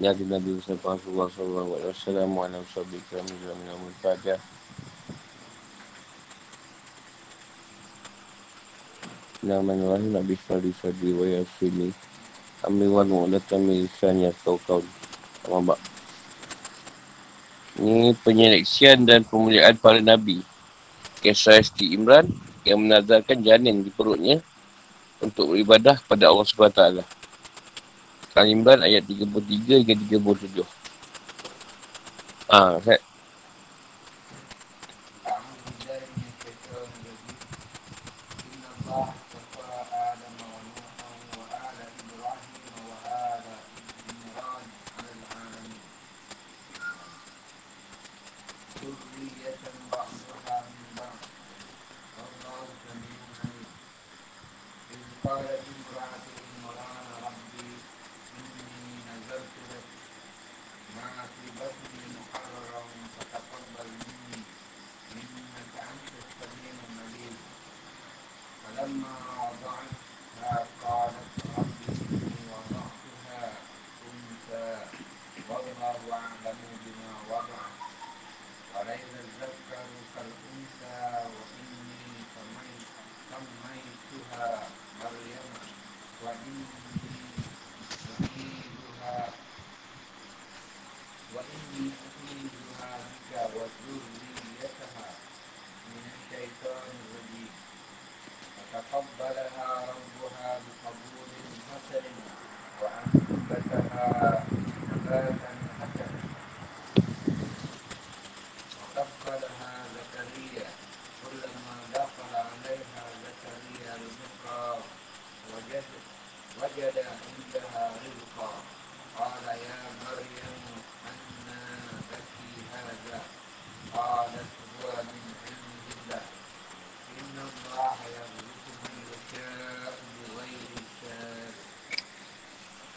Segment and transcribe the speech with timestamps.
[0.00, 4.36] Nabi Nabi Mustafa Sallallahu Alaihi Wasallam wa ala sahabi kami dalam nama Fatiha.
[9.44, 11.92] Nama Nabi Fadi Fadi wa Yasini.
[12.64, 14.80] Amin wa mu'latan min lisan ya kau kau.
[15.44, 15.76] Sama
[17.76, 20.40] Ini penyeleksian dan pemuliaan para Nabi.
[21.20, 22.24] Kisah Isti Imran
[22.64, 24.40] yang menazarkan janin di perutnya
[25.20, 27.19] untuk beribadah kepada Allah SWT.
[28.38, 30.62] Al-Imran ayat 33 hingga 37.
[32.50, 32.98] Ah, saya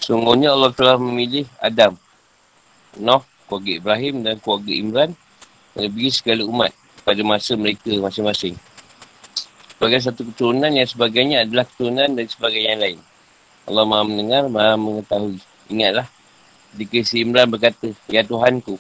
[0.04, 1.96] Sungguhnya Allah telah memilih Adam,
[3.00, 5.10] Noh, keluarga Ibrahim dan keluarga Imran
[5.80, 6.76] melebihi segala umat
[7.08, 8.60] pada masa mereka masing-masing.
[9.72, 13.00] Sebagai satu keturunan yang sebagainya adalah keturunan dan sebagainya yang lain.
[13.64, 15.40] Allah maha mendengar, maha mengetahui.
[15.72, 16.08] Ingatlah,
[16.76, 18.76] jika si Imran berkata, Ya Tuhanku,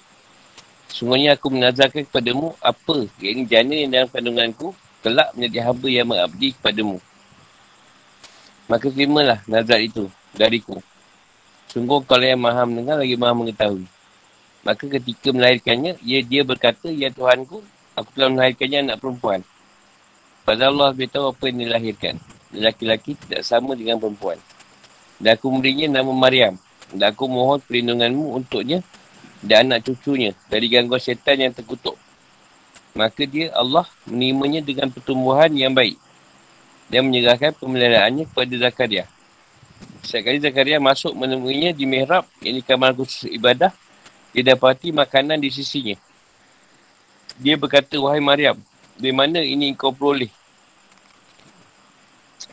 [0.91, 6.51] sungguhnya aku menazarkan kepadamu apa yang ini janin dalam kandunganku kelak menjadi hamba yang mengabdi
[6.59, 6.99] kepadamu.
[8.67, 10.83] Maka terimalah nazar itu dariku
[11.71, 13.85] Sungguh kalau yang maha mendengar lagi maha mengetahui.
[14.63, 17.59] Maka ketika melahirkannya, ia dia berkata, Ya Tuhanku,
[17.99, 19.43] aku telah melahirkannya anak perempuan.
[20.43, 22.15] Pada Allah beritahu apa yang dilahirkan.
[22.51, 24.39] Lelaki-lelaki tidak sama dengan perempuan.
[25.19, 26.55] Dan aku memberinya nama Maryam.
[26.91, 28.83] Dan aku mohon perlindunganmu untuknya
[29.43, 31.99] dan anak cucunya dari gangguan syaitan yang terkutuk.
[32.95, 35.99] Maka dia Allah menerimanya dengan pertumbuhan yang baik.
[36.87, 39.05] Dan menyerahkan pemeliharaannya kepada Zakaria.
[40.03, 43.71] Setiap kali Zakaria masuk menemuinya di mihrab, yang di kamar khusus ibadah,
[44.35, 45.95] dia dapati makanan di sisinya.
[47.39, 48.59] Dia berkata, wahai Maryam,
[48.99, 50.29] dari mana ini kau peroleh?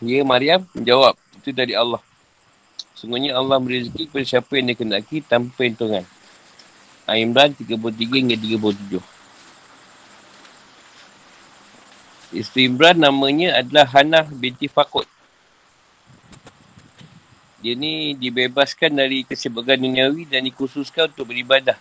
[0.00, 2.00] Dia Maryam menjawab, itu dari Allah.
[2.96, 6.04] Sungguhnya Allah beri rezeki kepada siapa yang dia kendaki tanpa hitungan.
[7.08, 9.00] Al-Imran 33 hingga 37.
[12.30, 15.08] Isteri Imran namanya adalah Hannah binti Fakut.
[17.60, 21.76] Dia ni dibebaskan dari kesibukan duniawi dan dikhususkan untuk beribadah.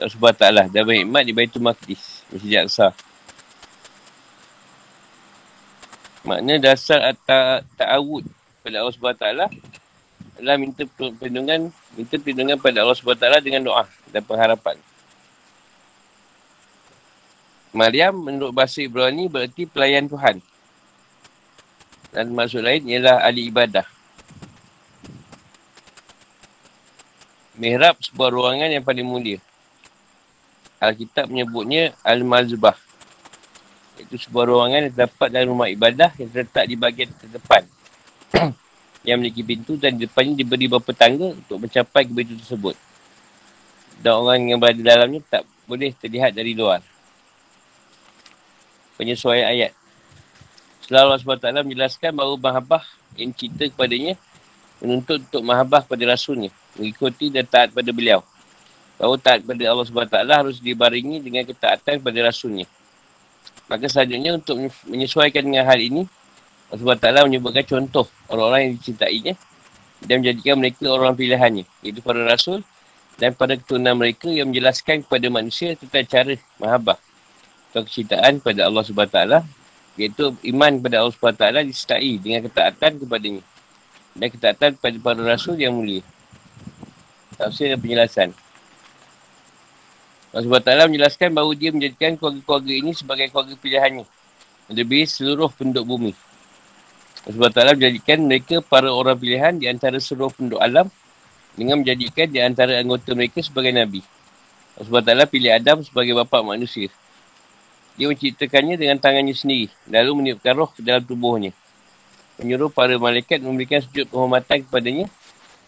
[0.00, 0.66] Tak sebab taklah.
[0.72, 2.24] Dan berhikmat di Baitul Maqdis.
[2.32, 2.96] Masjid Aqsa.
[6.24, 8.24] Makna dasar atau ta'awud
[8.62, 9.26] pada Allah SWT
[10.38, 13.84] adalah minta perlindungan minta perlindungan pada Allah SWT dengan doa
[14.14, 14.78] dan pengharapan.
[17.74, 20.38] Maryam menurut bahasa Ibrani berarti pelayan Tuhan.
[22.12, 23.88] Dan maksud lain ialah ahli ibadah.
[27.52, 29.36] Mihrab sebuah ruangan yang paling mulia.
[30.80, 32.72] Alkitab menyebutnya Al-Mazbah.
[34.00, 37.68] Itu sebuah ruangan yang terdapat dalam rumah ibadah yang terletak di bahagian terdepan.
[39.06, 42.76] yang memiliki pintu dan di depannya diberi beberapa tangga untuk mencapai ke pintu tersebut.
[44.00, 46.80] Dan orang yang berada dalamnya tak boleh terlihat dari luar.
[48.96, 49.76] Penyesuaian ayat.
[50.80, 52.82] Setelah Allah SWT menjelaskan bahawa mahabah
[53.20, 54.16] yang cinta kepadanya
[54.80, 56.48] menuntut untuk mahabah kepada Rasulnya
[56.78, 58.24] mengikuti dan taat pada beliau.
[58.96, 62.68] Bahawa taat kepada Allah SWT harus dibaringi dengan ketaatan kepada Rasulnya.
[63.66, 66.06] Maka selanjutnya untuk menyesuaikan dengan hal ini,
[66.70, 69.34] Allah SWT menyebutkan contoh orang-orang yang dicintainya
[70.06, 71.64] dan menjadikan mereka orang pilihannya.
[71.82, 72.62] Iaitu para Rasul
[73.20, 76.98] dan pada keturunan mereka yang menjelaskan kepada manusia tentang cara mahabah
[77.72, 79.18] atau kecintaan kepada Allah SWT
[79.96, 83.42] iaitu iman kepada Allah SWT disertai dengan ketaatan kepadanya
[84.16, 86.04] dan ketaatan kepada para rasul yang mulia
[87.36, 88.30] tafsir dan penjelasan
[90.32, 94.04] Allah SWT menjelaskan bahawa dia menjadikan keluarga-keluarga ini sebagai keluarga pilihannya
[94.72, 96.12] lebih seluruh penduduk bumi
[97.22, 100.90] Allah SWT menjadikan mereka para orang pilihan di antara seluruh penduduk alam
[101.54, 104.02] dengan menjadikan di antara anggota mereka sebagai Nabi.
[104.74, 106.90] Allah SWT pilih Adam sebagai bapa manusia.
[107.94, 111.52] Dia menciptakannya dengan tangannya sendiri, lalu meniupkan roh ke dalam tubuhnya.
[112.40, 115.06] Menyuruh para malaikat memberikan sujud penghormatan kepadanya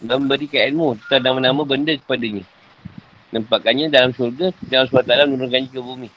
[0.01, 2.43] dan memberikan ilmu tentang nama-nama benda kepadanya.
[3.31, 6.09] Nampakkannya dalam surga, dan Allah SWT menurunkannya ke bumi.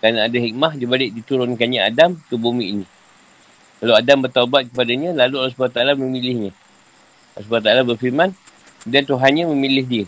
[0.00, 2.86] Kerana ada hikmah di balik diturunkannya Adam ke bumi ini.
[3.84, 6.50] Lalu Adam bertaubat kepadanya, lalu Allah SWT memilihnya.
[7.36, 8.30] Allah SWT berfirman,
[8.88, 10.06] dan Tuhannya memilih dia.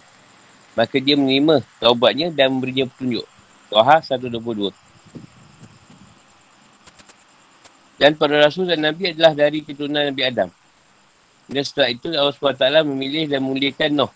[0.79, 3.27] Maka dia menerima taubatnya dan memberinya petunjuk.
[3.69, 4.71] Tuhan 122.
[7.99, 10.49] Dan para Rasul dan Nabi adalah dari keturunan Nabi Adam.
[11.49, 14.13] Dan setelah itu Allah SWT memilih dan memuliakan Noh.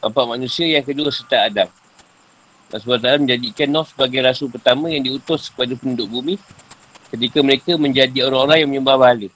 [0.00, 1.68] Bapa manusia yang kedua serta Adam.
[2.72, 6.34] Allah SWT menjadikan Noh sebagai Rasul pertama yang diutus kepada penduduk bumi
[7.12, 9.28] ketika mereka menjadi orang-orang yang menyembah bahala.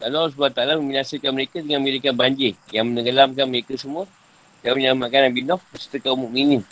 [0.00, 4.06] Lalu Allah SWT membinasakan mereka dengan memberikan banjir yang menenggelamkan mereka semua
[4.62, 6.62] dan menyelamatkan Nabi Nuh serta kaum mukminin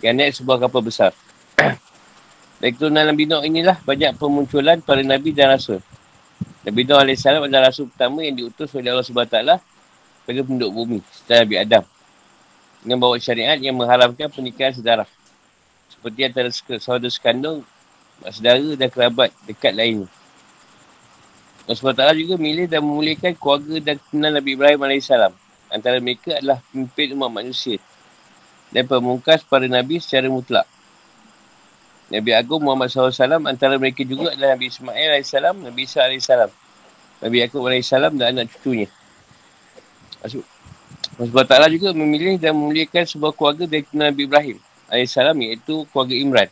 [0.00, 1.10] yang naik sebuah kapal besar.
[2.62, 5.82] Dari keturunan Nabi Nuh inilah banyak pemunculan para Nabi dan Rasul.
[6.66, 9.38] Nabi Nuh AS adalah Rasul pertama yang diutus oleh Allah SWT
[10.26, 11.84] pada penduduk bumi setelah Nabi Adam.
[12.82, 15.08] Dengan bawa syariat yang mengharamkan pernikahan sedarah.
[15.90, 17.62] Seperti antara saudara sekandung,
[18.26, 20.10] saudara dan kerabat dekat lainnya.
[21.68, 25.10] Allah SWT juga milih dan memuliakan keluarga dan kenal Nabi Ibrahim AS.
[25.68, 27.76] Antara mereka adalah pemimpin umat manusia
[28.72, 30.64] dan pemungkas para Nabi secara mutlak.
[32.08, 33.12] Nabi Agung Muhammad SAW
[33.44, 36.28] antara mereka juga adalah Nabi Ismail AS, Nabi Isa AS,
[37.20, 38.88] Nabi Yaakob AS dan anak cucunya.
[40.24, 44.56] Allah SWT juga memilih dan memuliakan sebuah keluarga dari Nabi Ibrahim
[44.88, 46.48] AS iaitu keluarga Imran.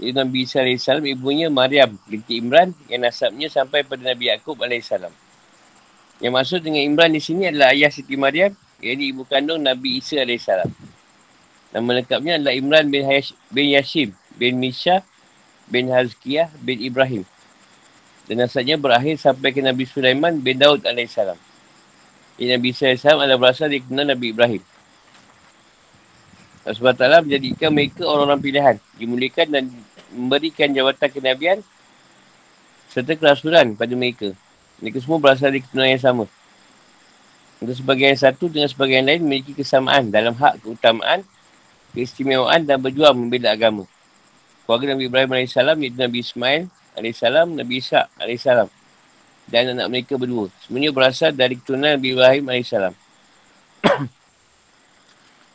[0.00, 4.88] Iaitu Nabi Isa AS, ibunya Maryam binti Imran yang nasabnya sampai pada Nabi Yaakob AS.
[6.24, 10.24] Yang maksud dengan Imran di sini adalah ayah Siti Maryam, iaitu ibu kandung Nabi Isa
[10.24, 10.48] AS.
[11.68, 15.02] Nama lengkapnya adalah Imran bin, Hayash, bin Yashim bin Misha
[15.68, 17.26] bin Hazkiyah bin Ibrahim.
[18.30, 21.16] Dan nasabnya berakhir sampai ke Nabi Sulaiman bin Daud AS.
[22.38, 24.62] Ini Nabi AS adalah berasal dari kenal Nabi Ibrahim.
[26.68, 28.76] Allah SWT menjadikan mereka orang-orang pilihan.
[29.00, 29.64] Dimuliakan dan
[30.12, 31.58] memberikan jawatan kenabian
[32.92, 34.36] serta kerasulan pada mereka.
[34.84, 36.24] Mereka semua berasal dari keturunan yang sama.
[37.58, 41.24] Untuk sebagian satu dengan sebagian lain memiliki kesamaan dalam hak keutamaan,
[41.96, 43.88] keistimewaan dan berjuang membela agama.
[44.68, 46.68] Keluarga Nabi Ibrahim AS iaitu Nabi Ismail
[47.00, 47.24] AS,
[47.56, 48.44] Nabi Isa AS
[49.48, 50.52] dan anak mereka berdua.
[50.60, 52.68] Semuanya berasal dari keturunan Nabi Ibrahim AS.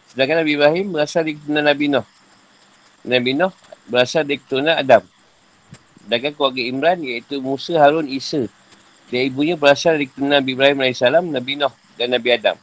[0.10, 2.02] Sedangkan Nabi Ibrahim berasal dari keturunan Nabi Nuh.
[3.06, 3.54] Nabi Nuh
[3.86, 5.06] berasal dari keturunan Adam.
[6.02, 8.50] Sedangkan keluarga Imran iaitu Musa, Harun, Isa.
[9.14, 12.58] Dan ibunya berasal dari keturunan Nabi Ibrahim AS, Nabi Nuh dan Nabi Adam.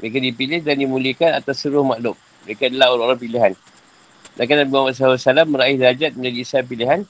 [0.00, 2.16] Mereka dipilih dan dimuliakan atas seluruh makhluk.
[2.48, 3.52] Mereka adalah orang-orang pilihan.
[4.36, 7.00] Sedangkan Nabi Muhammad SAW meraih derajat menjadi isah pilihan.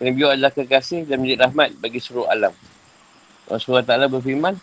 [0.00, 2.56] Kerana beliau adalah kekasih dan menjadi rahmat bagi seluruh alam.
[3.46, 4.56] Allah SWT berfirman,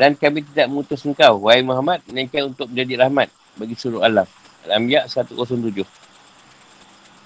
[0.00, 3.28] dan kami tidak mengutus engkau, wahai Muhammad, melainkan untuk menjadi rahmat
[3.60, 4.24] bagi seluruh alam.
[4.64, 5.84] Al-Anbiya 107.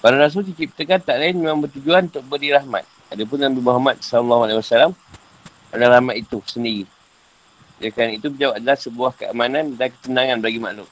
[0.03, 2.83] Para Rasul diciptakan tak lain memang bertujuan untuk beri rahmat.
[3.07, 4.51] Adapun Nabi Muhammad SAW
[5.71, 6.83] adalah rahmat itu sendiri.
[7.79, 10.89] Oleh kerana itu beliau adalah sebuah keamanan dan ketenangan bagi makhluk.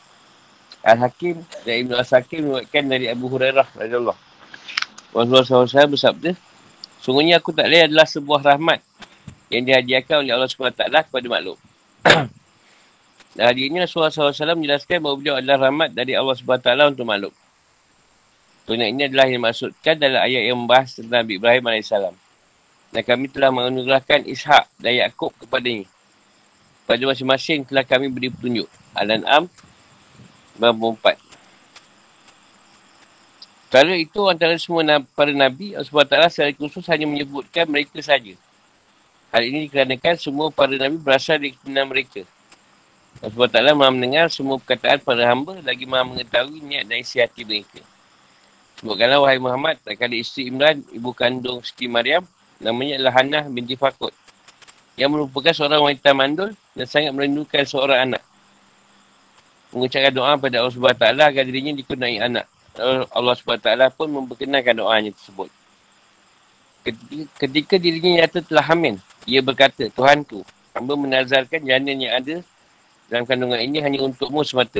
[0.85, 4.17] Al-Hakim dan Ibn Al-Sakim menguatkan dari Abu Hurairah Rasulullah
[5.65, 6.37] SAW bersabda,
[7.01, 8.81] Sungguhnya aku tak lain adalah sebuah rahmat
[9.49, 11.57] yang dihadiahkan oleh Allah SWT kepada makhluk.
[13.37, 17.33] Dan hari ini Rasulullah SAW menjelaskan bahawa beliau adalah rahmat dari Allah SWT untuk makhluk.
[18.65, 21.93] Tunjuk ini adalah yang dimaksudkan dalam ayat yang membahas tentang Nabi Ibrahim AS.
[22.89, 25.85] Dan kami telah menganugerahkan Ishak dan Yaakob kepadanya.
[26.89, 28.65] Pada masing-masing telah kami beri petunjuk.
[28.97, 29.45] Al-An'am
[30.57, 31.19] 94.
[33.75, 38.37] Kalau itu antara semua para Nabi, SWT secara khusus hanya menyebutkan mereka saja.
[39.35, 42.23] Hal ini dikarenakan semua para Nabi berasal dari keturunan mereka.
[43.19, 47.83] SWT maha mendengar semua perkataan para hamba lagi maha mengetahui niat dan isi hati mereka.
[48.79, 52.27] Sebutkanlah wahai Muhammad, tak kali isteri Imran, ibu kandung Siti Maryam,
[52.59, 54.11] namanya adalah Hannah binti Fakut.
[54.99, 58.23] Yang merupakan seorang wanita mandul dan sangat merindukan seorang anak.
[59.75, 62.47] Mengucapkan doa pada Allah SWT agar dirinya dikenai anak.
[63.11, 63.67] Allah SWT
[63.99, 65.51] pun memperkenalkan doanya tersebut.
[66.87, 68.95] Ketika, ketika dirinya nyata telah hamil,
[69.27, 72.35] ia berkata, Tuhanku, hamba menazarkan janin yang ada
[73.11, 74.79] dalam kandungan ini hanya untukmu semata.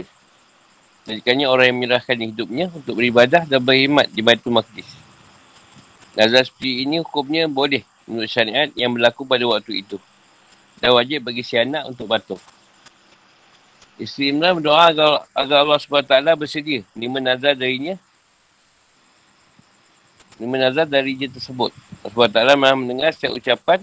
[1.06, 4.88] Jadikannya orang yang menyerahkan hidupnya untuk beribadah dan berkhidmat di Baitul Maqdis.
[6.16, 10.00] Nazar seperti ini hukumnya boleh menurut syariat yang berlaku pada waktu itu.
[10.80, 12.40] Dan wajib bagi si anak untuk batuh.
[13.96, 17.96] Isteri Imran berdoa agar, agar Allah SWT bersedia lima nazar darinya.
[20.36, 21.72] Lima nazar dari dia tersebut.
[22.04, 23.80] Allah SWT maha mendengar setiap ucapan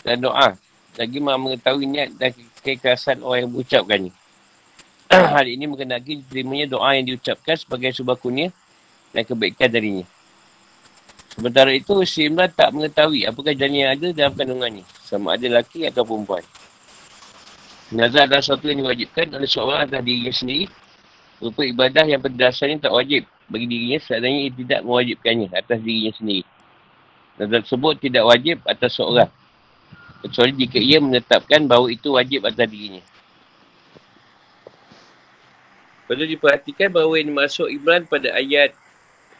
[0.00, 0.56] dan doa.
[0.96, 2.32] Lagi maha mengetahui niat dan
[2.64, 4.12] keikhlasan orang yang mengucapkannya.
[5.36, 8.48] Hal ini mengenai terimanya doa yang diucapkan sebagai sebuah kunia
[9.12, 10.06] dan kebaikan darinya.
[11.30, 14.84] Sementara itu, si Imran tak mengetahui apakah janin yang ada dalam kandungannya.
[15.04, 16.42] Sama ada lelaki atau perempuan.
[17.90, 20.66] Nazar adalah sesuatu yang diwajibkan oleh seorang atas dirinya sendiri.
[21.42, 26.46] Rupa ibadah yang berdasarnya tak wajib bagi dirinya, seandainya ia tidak mewajibkannya atas dirinya sendiri.
[27.40, 29.30] Nazar tersebut tidak wajib atas seorang.
[30.20, 33.02] Kecuali jika ia menetapkan bahawa itu wajib atas dirinya.
[36.10, 38.74] Perlu diperhatikan bahawa yang masuk Imran pada ayat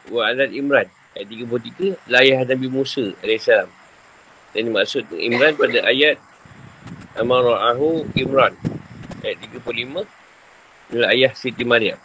[0.07, 0.87] Wa'alat Imran.
[1.13, 3.47] Ayat 33, layah Nabi Musa AS.
[4.51, 6.17] Dan dimaksud Imran pada ayat
[7.19, 8.55] Amara'ahu Imran.
[9.19, 10.07] Ayat 35.
[10.91, 11.99] Adalah ayah Siti Maryam.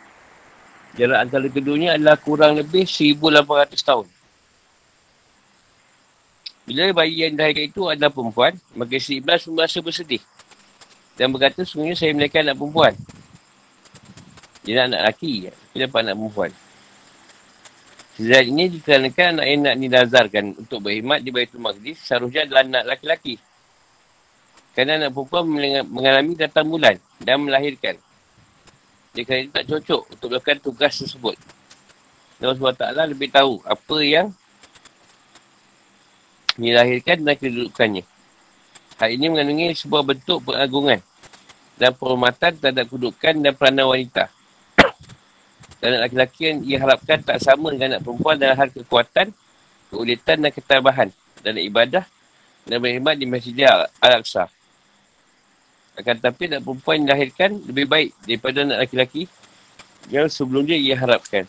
[0.97, 4.07] Jarak antara keduanya adalah kurang lebih 1,800 tahun.
[6.67, 10.19] Bila bayi yang dilahirkan itu adalah perempuan, maka si Iblis merasa bersedih.
[11.15, 12.95] Dan berkata, sebenarnya saya melahirkan anak perempuan.
[14.67, 15.33] Dia nak anak lelaki.
[15.47, 16.51] Dia dapat anak perempuan.
[18.17, 22.83] Sejak ini dikarenakan anak yang nak dinazarkan untuk berkhidmat di Baitul Maqdis, seharusnya adalah anak
[22.89, 23.35] lelaki-lelaki.
[24.76, 25.49] Kerana anak perempuan
[25.88, 27.97] mengalami datang bulan dan melahirkan.
[29.16, 31.33] Jika itu tak cocok untuk melakukan tugas tersebut.
[32.37, 34.28] Allah SWT lebih tahu apa yang
[36.61, 38.04] dilahirkan dan kedudukannya.
[39.00, 41.00] Hal ini mengandungi sebuah bentuk pengagungan
[41.80, 44.28] dan penghormatan terhadap kedudukan dan peranan wanita.
[45.80, 49.33] dan anak lelaki yang ia harapkan tak sama dengan anak perempuan dalam hal kekuatan,
[49.88, 51.09] keulitan dan ketabahan
[51.40, 52.04] dalam ibadah
[52.68, 53.56] dan berkhidmat di Masjid
[54.04, 54.56] Al-Aqsa.
[55.97, 59.25] Akan tetapi anak perempuan yang dilahirkan lebih baik daripada anak lelaki
[60.12, 61.49] yang sebelum dia ia harapkan.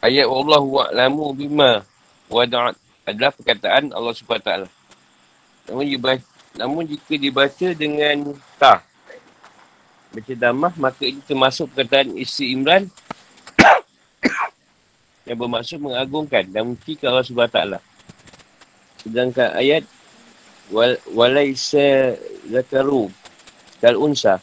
[0.00, 1.84] Ayat Allah wa'lamu bima
[2.32, 2.72] wada'at
[3.04, 4.50] adalah perkataan Allah SWT.
[5.68, 6.24] Namun, dibaca,
[6.56, 8.80] namun jika dibaca dengan ta,
[10.10, 12.88] baca damah, maka ini termasuk perkataan isi Imran
[15.28, 17.60] yang bermaksud mengagungkan dan ke Allah SWT.
[19.04, 19.84] Sedangkan ayat
[20.70, 23.10] wal, walaisa zakaru
[23.82, 24.38] kal unsa.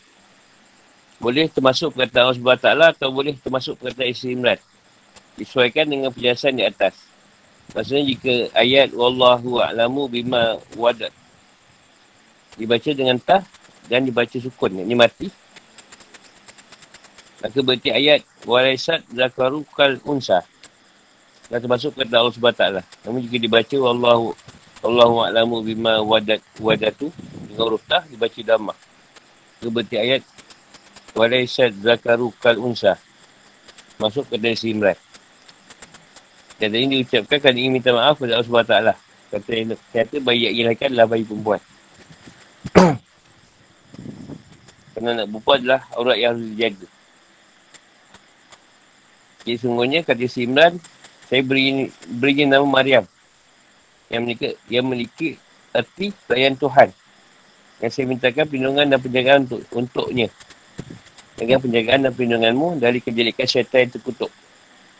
[1.18, 2.68] Boleh termasuk perkataan Allah SWT
[3.02, 4.62] atau boleh termasuk perkataan isi Imran.
[5.34, 6.94] Disesuaikan dengan penjelasan di atas.
[7.74, 11.12] Maksudnya jika ayat wallahu a'lamu bima wadat
[12.56, 13.44] dibaca dengan tah
[13.90, 14.82] dan dibaca sukun.
[14.82, 15.28] Ini mati.
[17.38, 20.46] Maka berarti ayat walaisat zakaru kal unsa.
[21.48, 22.64] Dan termasuk perkataan Allah SWT
[23.08, 24.36] namun jika dibaca wallahu
[24.86, 27.10] Allahu a'lamu bima wadat wadatu
[27.50, 28.78] dengan huruf tah dibaca damah.
[29.58, 30.22] Seperti ayat
[31.18, 33.02] walaisat zakaru kal unsa.
[33.98, 34.94] Masuk ke dari Imran.
[36.62, 38.94] Dan ini diucapkan kan ingin minta maaf kepada Allah SWT.
[39.34, 39.50] Kata,
[39.94, 41.62] kata bayi yang ilahkan adalah bayi perempuan.
[44.94, 46.86] Kerana anak perempuan adalah aurat yang harus dijaga.
[49.42, 50.78] Jadi sungguhnya kata si Imran,
[51.26, 53.10] saya beri, beri nama Maryam
[54.08, 55.30] yang memiliki, yang memiliki
[55.76, 56.90] erti pelayan Tuhan.
[57.84, 60.28] Yang saya mintakan perlindungan dan penjagaan untuk untuknya.
[61.38, 64.32] Dengan penjagaan dan perlindunganmu dari kejelikan syaitan yang terkutuk.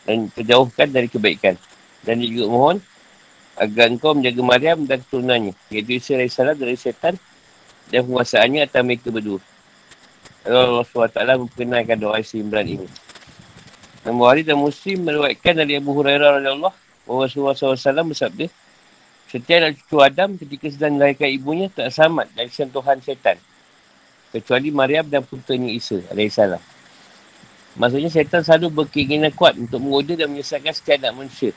[0.06, 1.58] Dan terjauhkan dari kebaikan.
[2.06, 2.76] Dan juga mohon
[3.58, 5.52] agar engkau menjaga Maryam dan keturunannya.
[5.74, 7.18] Iaitu Isa AS dari syaitan
[7.90, 9.42] dan penguasaannya atas mereka berdua.
[10.46, 12.88] Allah SWT memperkenalkan doa Isa Imran ini.
[14.06, 16.72] Namun hari dan Muslim meruatkan dari Abu Hurairah Allah
[17.04, 18.46] bahawa Rasulullah SAW bersabda,
[19.28, 23.36] Setiap anak cucu Adam ketika sedang melahirkan ibunya tak selamat dari sentuhan syaitan.
[24.32, 26.40] Kecuali Maryam dan putranya Isa AS.
[27.76, 31.52] Maksudnya syaitan selalu berkeinginan kuat untuk menggoda dan menyesatkan setiap anak manusia.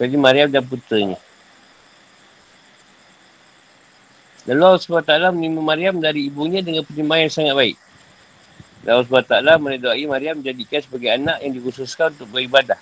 [0.00, 1.20] Kecuali Maryam dan putranya.
[4.48, 7.76] Dan Allah SWT menimba Maryam dari ibunya dengan pertimbangan yang sangat baik.
[8.80, 12.80] Dan Allah SWT meredai Maryam menjadikan sebagai anak yang dikhususkan untuk beribadah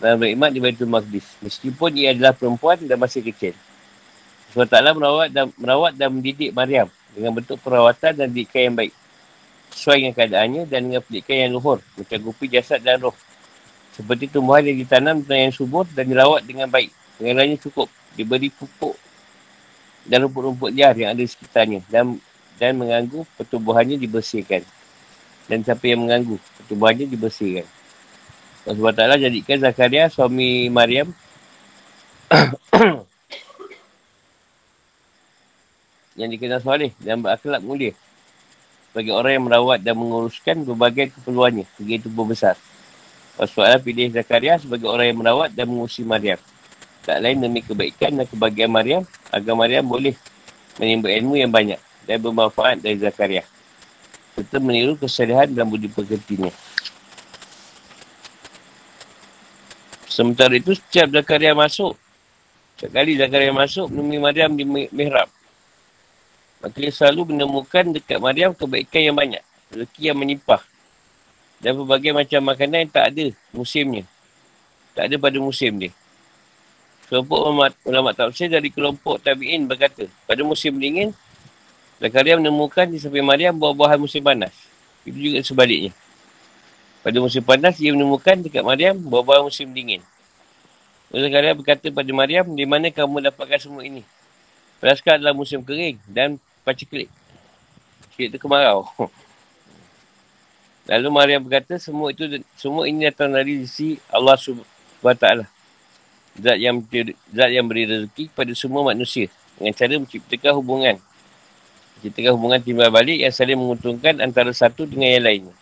[0.00, 1.36] dan beriman di Baitul Maqdis.
[1.44, 3.52] Meskipun ia adalah perempuan dan masih kecil.
[4.56, 8.94] Allah Ta'ala merawat dan, merawat dan mendidik Maryam dengan bentuk perawatan dan didikan yang baik.
[9.70, 13.14] sesuai dengan keadaannya dan dengan pendidikan yang luhur, mencakupi jasad dan roh.
[13.94, 16.90] Seperti tumbuhan yang ditanam dengan yang subur dan dirawat dengan baik.
[17.22, 17.86] Dengan lainnya cukup,
[18.18, 18.98] diberi pupuk
[20.10, 22.18] dan rumput-rumput liar yang ada di sekitarnya dan
[22.58, 24.66] dan mengganggu pertumbuhannya dibersihkan.
[25.46, 27.66] Dan siapa yang mengganggu pertumbuhannya dibersihkan.
[28.68, 31.08] Allah Ta'ala jadikan Zakaria suami Maryam
[36.20, 37.96] yang dikenal soleh dan berakhlak mulia
[38.92, 42.58] bagi orang yang merawat dan menguruskan berbagai keperluannya hingga tubuh besar.
[43.40, 46.36] Rasulullah pilih Zakaria sebagai orang yang merawat dan mengurusi Maryam.
[47.00, 50.12] Tak lain demi kebaikan dan kebahagiaan Maryam agar Maryam boleh
[50.76, 53.40] menimba ilmu yang banyak dan bermanfaat dari Zakaria.
[54.36, 56.52] Serta meniru kesalahan dan budi pekertinya.
[60.20, 61.96] Sementara itu, setiap Zakaria masuk,
[62.76, 65.32] setiap kali Zakaria masuk, menemui Maryam di mihrab.
[66.60, 69.40] Maka dia selalu menemukan dekat Maryam kebaikan yang banyak.
[69.72, 70.60] Rezeki yang menimpah.
[71.56, 73.24] Dan berbagai macam makanan yang tak ada
[73.56, 74.04] musimnya.
[74.92, 75.88] Tak ada pada musim dia.
[77.08, 77.40] Kelompok
[77.88, 81.16] ulama tafsir dari kelompok tabi'in berkata, pada musim dingin,
[81.96, 84.52] Zakaria menemukan di samping Maryam buah-buahan musim panas.
[85.08, 85.96] Itu juga sebaliknya.
[87.00, 90.04] Pada musim panas, dia menemukan dekat Maryam buah-buahan musim dingin.
[91.10, 94.04] Zakaria berkata pada Maryam, di mana kamu dapatkan semua ini?
[94.78, 97.10] Peraskar adalah musim kering dan paciklik.
[98.14, 98.86] Cik itu kemarau.
[100.90, 105.26] Lalu Maryam berkata, semua itu semua ini datang dari sisi Allah SWT.
[106.40, 106.78] Zat yang,
[107.34, 109.26] zat yang beri rezeki kepada semua manusia.
[109.58, 110.96] Dengan cara menciptakan hubungan.
[111.98, 115.59] Menciptakan hubungan timbal balik yang saling menguntungkan antara satu dengan yang lainnya.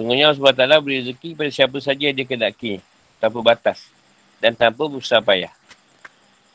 [0.00, 2.80] Sungguhnya Allah SWT beri rezeki kepada siapa saja yang dia kedaki.
[3.20, 3.84] Tanpa batas.
[4.40, 5.52] Dan tanpa berusaha payah.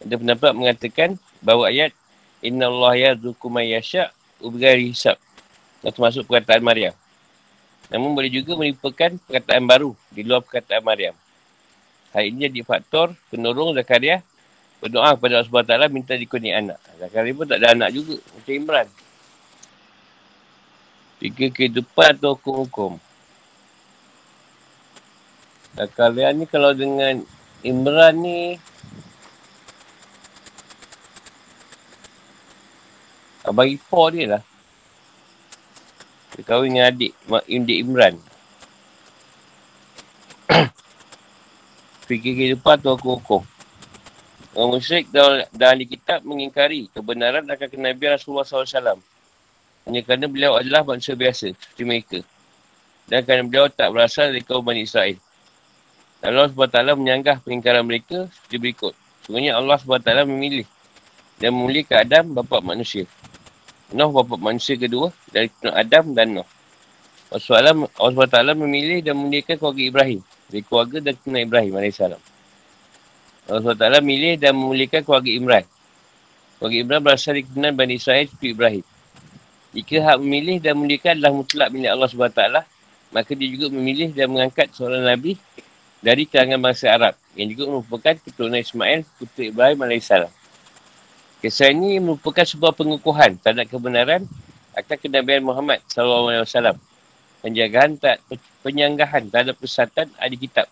[0.02, 1.94] Ada pendapat mengatakan bahawa ayat
[2.42, 4.10] Inna Allah ya zukumai yasha'
[4.42, 5.22] ubgari hisab.
[5.86, 6.98] Dan termasuk perkataan Maryam.
[7.94, 11.14] Namun boleh juga merupakan perkataan baru di luar perkataan Maryam.
[12.18, 14.26] Hal ini jadi faktor penolong Zakaria
[14.82, 16.82] berdoa kepada Allah SWT minta dikuni anak.
[16.98, 18.18] Zakaria pun tak ada anak juga.
[18.18, 18.88] Macam Imran.
[21.22, 23.05] Fikir kehidupan atau hukum-hukum.
[25.76, 27.20] Zakaria ni kalau dengan
[27.60, 28.56] Imran ni
[33.46, 34.44] Abang Ipor dia lah.
[36.34, 37.14] Dia kahwin dengan adik,
[37.46, 38.16] Indik Imran.
[42.10, 43.44] Fikir kehidupan tu aku hukum.
[44.56, 48.98] Orang musyrik dalam, dalam di kitab mengingkari kebenaran akan kenabian Rasulullah SAW.
[49.86, 52.20] Hanya kerana beliau adalah manusia biasa seperti mereka.
[53.06, 55.25] Dan kerana beliau tak berasal dari kaum Bani Israel.
[56.26, 58.94] Allah SWT menyanggah pengingkaran mereka seperti berikut.
[59.26, 60.66] Sebenarnya Allah SWT memilih
[61.38, 63.06] dan memulihkan Adam bapa manusia.
[63.94, 66.48] Nuh bapa manusia kedua dari Adam dan Nuh.
[67.30, 72.02] Allah SWT memilih dan memilihkan keluarga Ibrahim dari keluarga dan kena Ibrahim AS.
[72.02, 75.66] Allah SWT memilih dan memilihkan keluarga Imran.
[76.58, 78.86] Keluarga Imran berasal dari kebenaran Bani Israel seperti Ibrahim.
[79.76, 82.42] Jika hak memilih dan memilihkan adalah mutlak milik Allah SWT,
[83.12, 85.36] maka dia juga memilih dan mengangkat seorang Nabi
[86.04, 90.12] dari kalangan bangsa Arab yang juga merupakan keturunan Ismail, putera Ibrahim AS.
[91.44, 94.26] Kisah ini merupakan sebuah pengukuhan terhadap kebenaran
[94.76, 96.76] akan kenabian Muhammad SAW.
[97.46, 98.20] Penjagaan tak,
[98.66, 100.66] penyanggahan terhadap persatan ahli kitab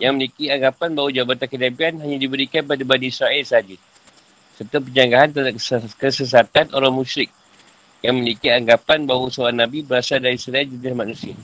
[0.00, 3.76] yang memiliki anggapan bahawa jabatan kenabian hanya diberikan pada Bani Israel sahaja.
[4.56, 5.54] Serta penjanggahan terhadap
[6.00, 7.28] kesesatan orang musyrik
[8.00, 11.36] yang memiliki anggapan bahawa seorang Nabi berasal dari selain jenis manusia.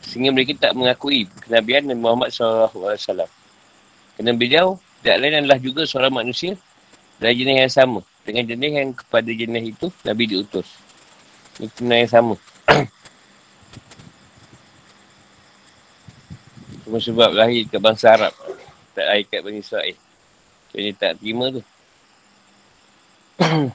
[0.00, 3.28] Sehingga mereka tak mengakui kenabian Nabi Muhammad SAW.
[4.16, 6.56] Kerana beliau tidak lain adalah juga seorang manusia
[7.16, 8.00] dari jenis yang sama.
[8.24, 10.68] Dengan jenis yang kepada jenis itu, Nabi diutus.
[11.60, 12.34] Ini kena yang sama.
[16.84, 18.32] Cuma sebab lahir kat bangsa Arab.
[18.92, 19.96] Tak lahir kat Bani Israel.
[20.72, 21.62] Jadi tak terima tu.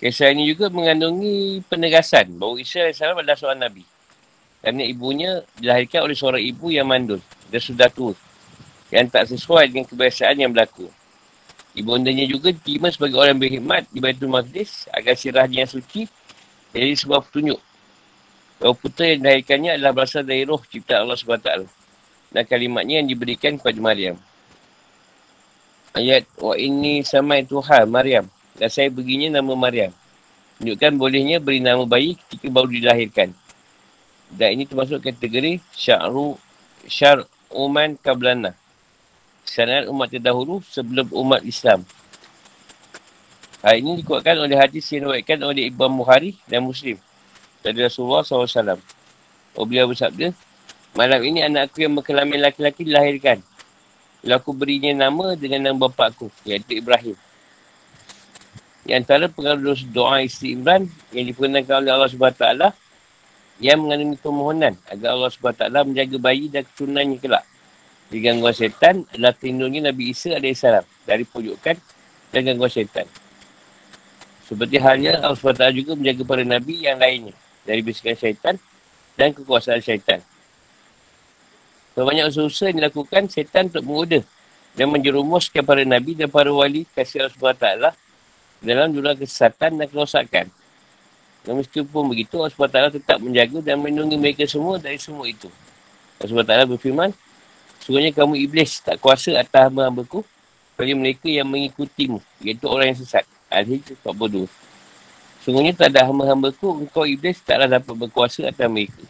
[0.00, 3.84] Kisah ini juga mengandungi penegasan bahawa Isa AS adalah seorang Nabi.
[4.60, 7.20] Kerana ibunya dilahirkan oleh seorang ibu yang mandul.
[7.48, 8.12] Dia sudah tua.
[8.92, 10.92] Yang tak sesuai dengan kebiasaan yang berlaku.
[11.72, 16.10] Ibundanya juga diterima sebagai orang berkhidmat di Baitul Maqdis agar sirahnya yang suci
[16.70, 17.58] jadi sebuah petunjuk.
[18.60, 21.50] Bahawa putera yang dilahirkannya adalah berasal dari roh cipta Allah SWT.
[22.30, 24.20] Dan kalimatnya yang diberikan kepada Maryam.
[25.96, 28.28] Ayat wa ini samai Tuhan Maryam.
[28.54, 29.90] Dan saya begini nama Maryam.
[30.60, 33.32] Menunjukkan bolehnya beri nama bayi ketika baru dilahirkan.
[34.30, 36.38] Dan ini termasuk kategori syar'u
[36.86, 38.54] syar'uman kablana
[39.50, 41.82] kesalahan umat terdahulu sebelum umat Islam.
[43.60, 46.96] Hal ini dikuatkan oleh hadis yang diwakilkan oleh Ibn Muhari dan Muslim.
[47.60, 48.80] dari Rasulullah SAW.
[49.52, 50.32] Oh, beliau bersabda,
[50.96, 53.44] Malam ini anak aku yang berkelamin laki-laki dilahirkan.
[54.24, 57.12] Lalu aku berinya nama dengan nama bapa aku, iaitu Ibrahim.
[58.88, 62.79] Di antara pengaruh doa isteri Imran yang diperkenankan oleh Allah SWT
[63.60, 67.44] yang mengandungi permohonan agar Allah SWT menjaga bayi dan keturunannya kelak.
[68.10, 70.64] Di gangguan setan adalah terlindungnya Nabi Isa AS
[71.06, 71.76] dari pujukan
[72.32, 73.06] dan gangguan setan.
[74.48, 78.58] Seperti halnya Allah SWT juga menjaga para Nabi yang lainnya dari bisikan syaitan
[79.14, 80.18] dan kekuasaan syaitan.
[81.94, 84.24] Banyak usaha yang dilakukan setan untuk menggoda
[84.72, 87.66] dan menjerumuskan para Nabi dan para wali kasih Allah SWT
[88.64, 90.48] dalam jurang kesesatan dan kerosakan.
[91.40, 95.48] Dan meskipun begitu, Allah SWT tetap menjaga dan melindungi mereka semua dari semua itu.
[96.20, 97.10] Allah SWT berfirman,
[97.80, 100.20] Sungguhnya kamu iblis tak kuasa atas hamba-hamba ku
[100.76, 103.24] bagi mereka yang mengikutimu, iaitu orang yang sesat.
[103.50, 104.46] Al-Hijr 42.
[105.40, 109.00] Sungguhnya tak ada hamba-hamba ku, engkau iblis taklah dapat berkuasa atas mereka.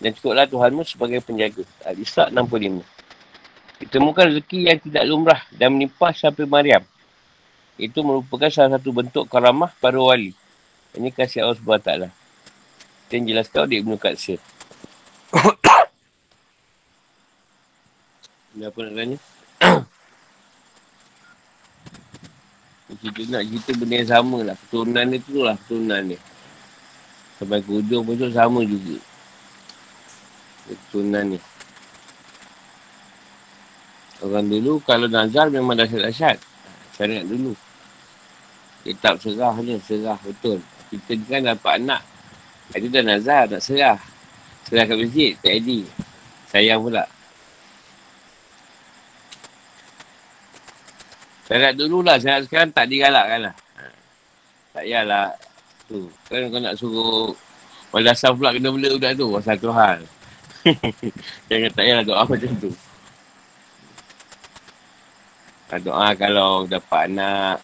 [0.00, 1.64] Dan cukuplah Tuhanmu sebagai penjaga.
[1.84, 2.84] Al-Isra' 65.
[3.80, 6.84] Ditemukan rezeki yang tidak lumrah dan menimpa sampai Maryam.
[7.80, 10.36] Itu merupakan salah satu bentuk karamah para wali.
[10.98, 11.90] Ini kasih Allah SWT.
[13.06, 14.38] Itu yang jelaskan oleh Ibn Qatsir.
[18.58, 19.18] Ini apa nak tanya?
[23.00, 24.56] Kita nak cerita benda yang sama lah.
[24.66, 26.18] Keturunan dia tu lah keturunan dia.
[27.38, 28.98] Sampai ke ujung pun sama juga
[30.70, 31.38] keturunan ni.
[34.20, 36.36] Orang dulu kalau nazar memang dah dahsyat.
[36.94, 37.56] Syariat dulu.
[38.84, 40.60] Kitab serah ni, serah betul.
[40.90, 42.02] Kita kan dapat anak.
[42.74, 43.98] Itu dah nazar, nak serah.
[44.66, 45.86] Serah kat masjid, tak ID.
[46.50, 47.06] Sayang pula.
[51.50, 53.54] Syariat dulu lah, syariat sekarang tak digalakkan lah.
[54.70, 55.34] Tak payahlah.
[55.90, 56.06] Tu.
[56.30, 57.34] Kan kau nak suruh
[57.90, 59.26] Malasah pula kena bela budak tu.
[59.34, 59.98] Pasal Tuhan.
[61.50, 62.70] Jangan tak payah doa macam tu.
[65.70, 67.58] Doa kalau dapat anak,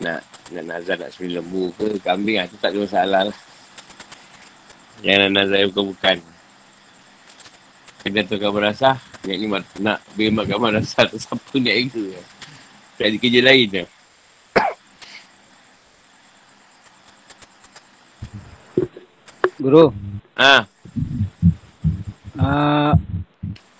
[0.00, 2.46] nak nak nazar nak sembilan lembu ke kambing lah.
[2.50, 3.38] Tu tak ada masalah lah.
[5.00, 6.18] Jangan nazar yang bukan-bukan.
[8.00, 8.96] Kena tu kau berasa,
[9.28, 9.46] yang ni
[9.84, 12.00] nak beri makan marasah tu siapa ni ego.
[12.96, 13.88] Tak ada kerja lain dah.
[19.60, 19.92] Guru.
[20.32, 20.64] Ah.
[22.40, 22.96] Uh,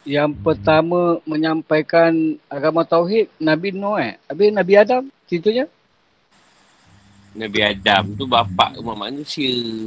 [0.05, 4.21] yang pertama menyampaikan agama Tauhid Nabi Nuh eh.
[4.29, 5.65] Habis Nabi Adam ceritanya?
[7.35, 9.87] Nabi Adam tu bapa umat manusia.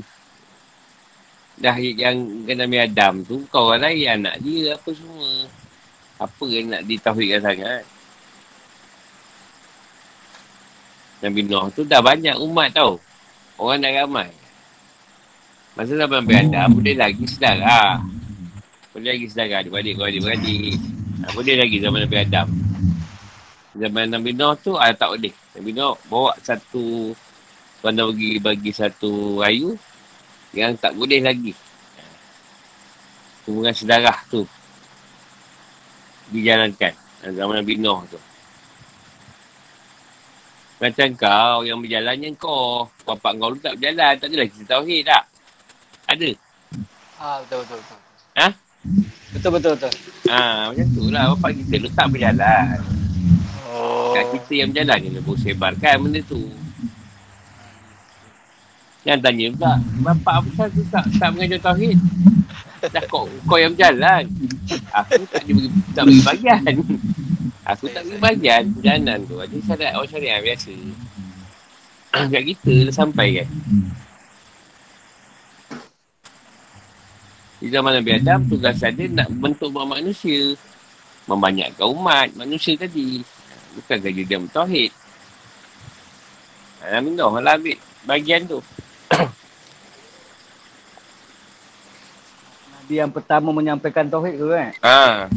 [1.59, 5.29] Dah yang Nabi Adam tu kau orang lain anak dia apa semua.
[6.23, 7.83] Apa yang nak ditauhidkan sangat.
[11.23, 12.99] Nabi Nuh tu dah banyak umat tau.
[13.59, 14.31] Orang dah ramai.
[15.75, 17.99] Masa zaman Nabi Adam boleh lagi sedar lah.
[18.95, 20.79] Boleh lagi sedara adik-adik kau adik-beradik.
[21.23, 22.47] Ha, boleh lagi zaman Nabi Adam.
[23.73, 25.33] Zaman Nabi Nuh tu ah, tak boleh.
[25.59, 27.11] Nabi Nuh bawa satu
[27.83, 29.75] tuan dah bagi, bagi satu rayu
[30.55, 31.51] yang tak boleh lagi.
[33.43, 34.47] Hubungan sedarah tu
[36.31, 36.95] dijalankan
[37.27, 38.15] zaman Nabi Nuh tu.
[40.79, 42.87] Macam kau yang berjalannya kau.
[43.03, 44.15] Bapak kau tu tak berjalan.
[44.15, 45.23] Tak adalah kita tauhid tak?
[46.07, 46.29] Ada?
[47.19, 47.99] Ah, betul, betul, betul.
[48.39, 48.47] Ha?
[49.35, 49.93] Betul betul betul.
[50.31, 51.23] Ha, macam tu lah.
[51.35, 52.79] Bapak kita lu tak berjalan.
[53.75, 54.15] Oh.
[54.15, 56.62] Kat kita yang berjalan ni lebih sebarkan benda tu.
[59.03, 59.73] Jangan tanya pula.
[59.99, 61.99] Bapak apa tu tak, tak mengajar tauhid?
[62.83, 64.23] Dah kau, kau yang berjalan.
[64.95, 66.73] Aku tak bagi, tak bagi bagian.
[67.71, 69.35] Aku tak bagi bagian perjalanan tu.
[69.39, 70.73] Ada syariat, orang syariat biasa.
[72.31, 73.49] Kat kita dah sampai kan.
[77.63, 80.55] Di zaman Nabi Adam, tugas dia nak bentuk umat manusia.
[81.27, 83.23] Membanyakkan umat manusia tadi.
[83.79, 84.91] Bukan saja dia bertauhid.
[86.83, 88.59] Nabi Nuh lah ambil bagian tu.
[92.83, 94.71] Nabi yang pertama menyampaikan tauhid tu kan?
[94.83, 95.31] Ha.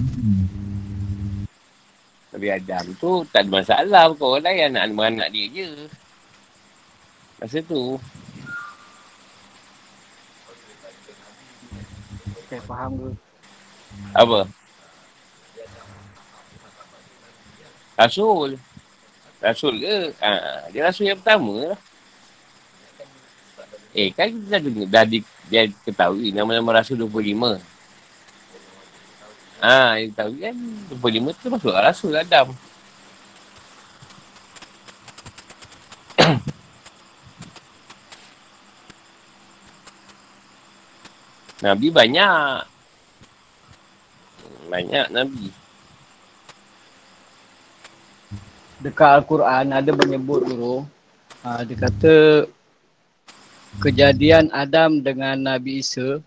[2.37, 4.03] Nabi Adam tu tak ada masalah.
[4.13, 5.69] Bukan orang lain anak-anak dia je.
[7.41, 7.97] Masa tu.
[12.47, 13.11] Okay, faham ke?
[14.13, 14.41] Apa?
[17.97, 18.61] Rasul.
[19.41, 19.97] Rasul ke?
[20.21, 20.31] Ha,
[20.75, 21.79] dia rasul yang pertama lah.
[23.97, 27.57] Eh, kan kita dah dengar, dah di, dia ketahui nama-nama Rasul 25.
[29.57, 30.53] Ah, ha, dia tahu kan
[31.01, 32.53] 25 tu masuk Rasul Adam.
[41.65, 42.69] Nabi banyak.
[44.69, 45.49] Banyak Nabi.
[48.85, 50.85] Dekat Al-Quran ada menyebut dulu.
[51.41, 52.45] Uh, dia kata
[53.81, 56.21] kejadian Adam dengan Nabi Isa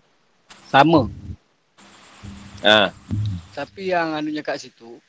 [0.70, 1.10] sama.
[2.62, 2.92] Ha.
[3.56, 5.00] Tapi yang anunya kat situ,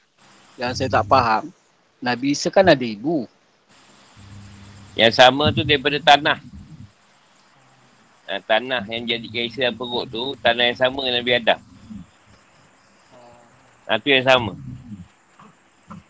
[0.57, 1.53] yang saya tak faham,
[2.01, 3.29] Nabi Isa kan ada ibu.
[4.97, 6.39] Yang sama tu daripada tanah.
[8.27, 11.59] Ha, tanah yang jadi kaisar yang perut tu, tanah yang sama dengan Nabi Adam.
[13.87, 14.53] Ha, tu yang sama.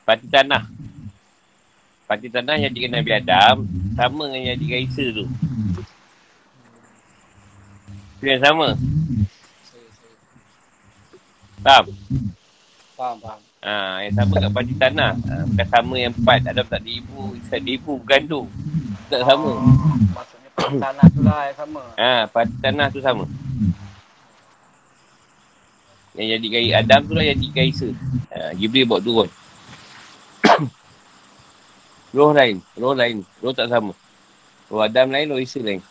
[0.06, 0.64] Pati tanah.
[2.06, 3.56] Pati tanah yang jadikan Nabi Adam,
[3.98, 5.26] sama dengan yang jadi kaisar tu.
[8.22, 8.78] Tu yang sama.
[11.66, 11.86] Faham?
[12.94, 13.40] Faham, faham.
[13.66, 15.12] Ha, yang sama kat pati tanah.
[15.18, 16.46] Ha, bukan sama yang empat.
[16.46, 17.34] Adam tak ada ibu.
[17.42, 17.98] Isa ada ibu.
[17.98, 18.42] Bukan tu.
[19.10, 19.52] Tak sama.
[20.14, 21.82] Maksudnya tanah tu lah yang sama.
[21.98, 23.26] Ha, pati tanah tu sama.
[26.14, 27.90] Yang jadi kai Adam tu lah yang jadi kaisa.
[28.30, 29.30] Ha, Jibril bawa turun.
[32.14, 32.62] roh lain.
[32.78, 33.26] Roh lain.
[33.42, 33.98] Roh tak sama.
[34.70, 35.82] Roh Adam lain, roh Isa lain.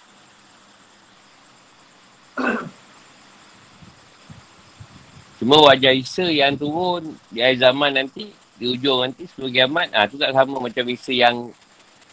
[5.41, 8.29] Cuma wajah Isa yang turun di akhir zaman nanti,
[8.61, 11.49] di ujung nanti, sebelum kiamat, ah ha, tu tak sama macam Isa yang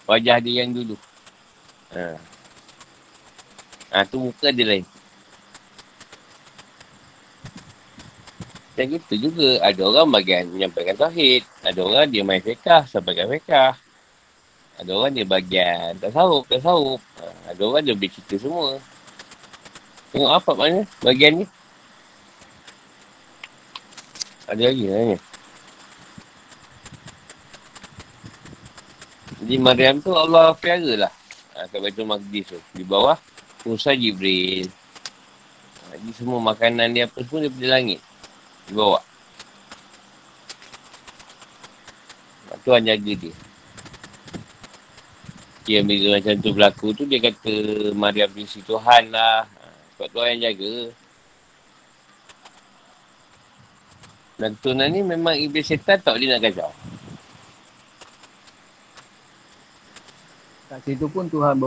[0.08, 0.96] wajah dia yang dulu.
[1.92, 2.16] Ha.
[3.92, 4.88] Ha, tu muka dia lain.
[8.80, 11.44] Dan gitu juga, ada orang bagian menyampaikan tauhid.
[11.68, 13.76] Ada orang dia main fiqah, sampaikan fiqah.
[14.80, 17.04] Ada orang dia bagian tasawuf, tasawuf.
[17.20, 18.80] Ha, ada orang dia boleh cerita semua.
[20.16, 21.46] Tengok apa mana bagian ni.
[24.48, 25.18] Ada lagi nanya.
[29.44, 31.14] Jadi Maryam tu Allah piara lah.
[31.56, 32.60] Ha, kat Baitul Maqdis tu.
[32.74, 33.20] Di bawah
[33.68, 34.72] Musa Jibril.
[35.92, 38.00] Jadi semua makanan dia apa semua daripada langit.
[38.72, 39.00] Bawa.
[42.68, 43.34] Tuhan jaga dia.
[45.64, 47.52] Dia bila macam tu berlaku tu dia kata
[47.96, 49.48] Maryam binti Tuhan lah.
[49.96, 50.92] Sebab Tuhan yang jaga.
[54.38, 56.70] Dan tunan ni memang iblis setan tak dia nak kacau.
[60.68, 61.58] Kat situ pun Tuhan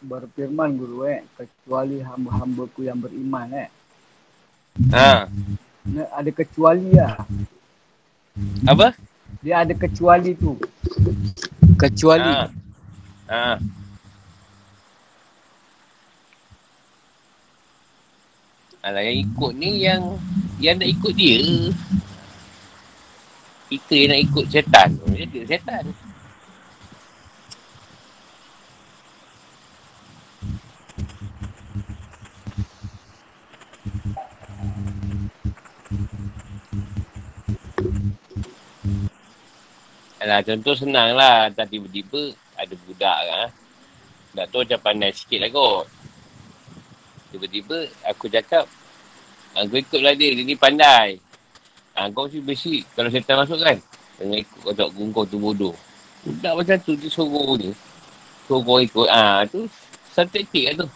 [0.00, 1.20] berfirman guru eh.
[1.36, 3.68] Kecuali hamba-hamba ku yang beriman eh.
[4.94, 5.28] Ha.
[6.16, 7.20] Ada kecuali lah.
[8.64, 8.96] Apa?
[9.44, 10.56] Dia ada kecuali tu.
[11.76, 12.30] Kecuali.
[12.30, 12.48] Ha.
[13.28, 13.54] ha.
[18.84, 20.02] Alah yang ikut ni yang
[20.60, 21.40] yang nak ikut dia.
[23.74, 24.90] Kita yang nak ikut setan.
[25.10, 25.84] Dia setan.
[40.22, 41.50] Alah, contoh senang lah.
[41.50, 43.50] Tak tiba-tiba ada budak kan.
[44.38, 45.90] Tak tahu macam pandai sikit lah kot.
[47.34, 48.70] Tiba-tiba aku cakap,
[49.58, 51.23] aku ikutlah dia, dia ni pandai.
[51.94, 53.78] Ha, kau mesti basic kalau setan masuk kan.
[54.18, 55.74] Jangan ikut kau tak kau tu bodoh.
[56.26, 57.70] Budak macam tu, dia suruh ni.
[58.46, 59.08] Suruh kau ikut.
[59.10, 59.70] Ha, tu,
[60.10, 60.88] satu taktik lah tu.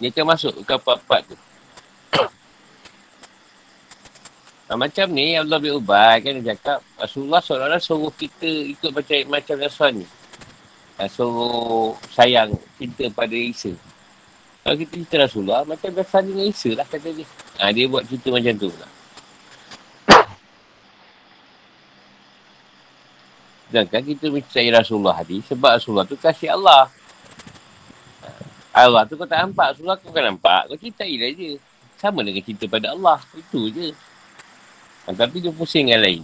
[0.00, 1.36] dia akan masuk ke part-part tu.
[4.70, 9.16] Ha, macam ni Allah boleh ubah kan dia cakap Rasulullah seolah-olah suruh kita ikut macam
[9.28, 10.06] macam Rasul ni.
[10.96, 13.76] Ha, suruh sayang cinta pada Isa.
[14.60, 17.24] Kalau kita cerita Rasulullah macam Rasul dengan Isa lah kata dia.
[17.56, 18.90] Ha, dia buat cerita macam tu lah.
[23.70, 26.92] Sedangkan kita mencari Rasulullah ni sebab Rasulullah tu kasih Allah.
[28.76, 29.72] Ha, Allah tu kau tak nampak.
[29.72, 30.68] Rasulullah kau kan nampak.
[30.68, 31.56] Kau cintai lah je.
[31.96, 33.16] Sama dengan cinta pada Allah.
[33.32, 33.96] Itu je.
[35.08, 36.22] Ha, tapi dia pusing dengan lain.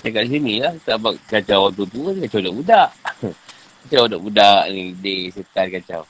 [0.00, 0.96] Dekat sini lah, tak
[1.28, 2.88] kacau orang tua-tua, kacau budak-budak.
[3.88, 6.04] kacau budak-budak ni, dia setan kacau.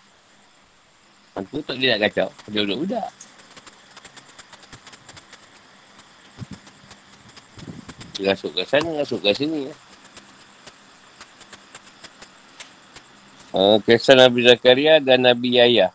[1.38, 3.08] Tu tak dia nak kacau, kacau budak-budak.
[8.18, 9.70] Dia rasuk kat sana, rasuk kat sini.
[13.54, 15.94] Uh, kisah Nabi Zakaria dan Nabi Yahya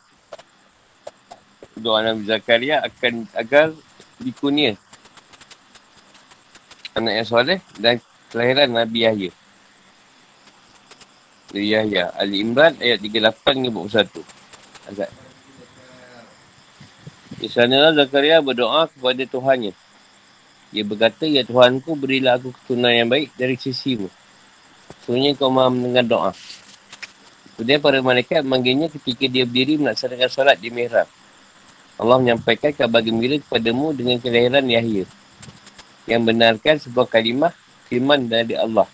[1.83, 3.75] doa Nabi Zakaria akan agar
[4.21, 4.77] dikunia
[6.93, 7.97] anak yang soleh dan
[8.29, 9.31] kelahiran Nabi Yahya.
[11.53, 12.09] Nabi Yahya.
[12.17, 14.25] Ali Imran ayat 38 hingga 41.
[14.89, 15.11] Azad.
[17.37, 19.77] Di sana Zakaria berdoa kepada Tuhannya.
[20.73, 24.09] Dia berkata, Ya Tuhanku, berilah aku keturunan yang baik dari sisimu.
[25.05, 26.31] Sebenarnya kau maha mendengar doa.
[27.53, 31.05] Kemudian para malaikat memanggilnya ketika dia berdiri melaksanakan solat di mihrab.
[32.01, 35.05] Allah menyampaikan kabar gembira kepadamu dengan kelahiran Yahya.
[36.09, 37.53] Yang benarkan sebuah kalimah
[37.85, 38.89] firman dari Allah.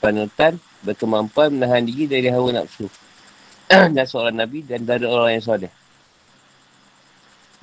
[0.00, 2.86] Panutan berkemampuan menahan diri dari hawa nafsu.
[3.96, 5.72] dan seorang Nabi dan dari orang yang soleh.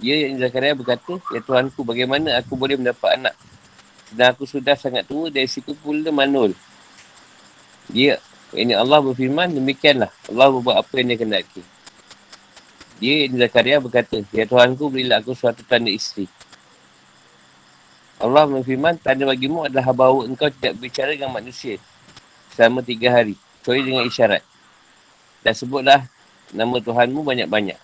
[0.02, 3.36] Dia yang Zakaria berkata, Ya Tuhanku, bagaimana aku boleh mendapat anak?
[4.10, 6.58] Sedang aku sudah sangat tua dari situ pula manul.
[7.86, 8.18] Dia
[8.58, 10.10] ini Allah berfirman, demikianlah.
[10.28, 11.62] Allah berbuat apa yang dia kendaki.
[12.98, 16.26] Dia, Zakaria berkata, Ya Tuhanku, berilah aku suatu tanda isteri.
[18.18, 21.78] Allah berfirman, tanda bagimu adalah bahawa engkau tidak berbicara dengan manusia
[22.62, 23.34] selama tiga hari.
[23.58, 24.46] Kecuali dengan isyarat.
[25.42, 26.06] Dan sebutlah
[26.54, 27.80] nama Tuhanmu banyak-banyak.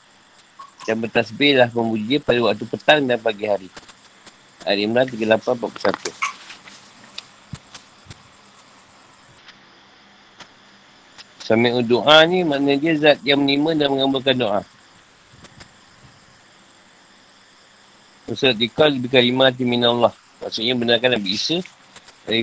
[0.85, 3.73] Dan bertasbihlah memuji pada waktu petang dan pagi hari.
[4.61, 6.13] Ali Imran 38 41.
[11.41, 14.61] Sami'u doa ni maknanya dia zat yang menerima dan mengambulkan doa.
[18.29, 20.13] Usaha dikal lebih kalimah di Allah.
[20.37, 21.65] Maksudnya benarkan Nabi Isa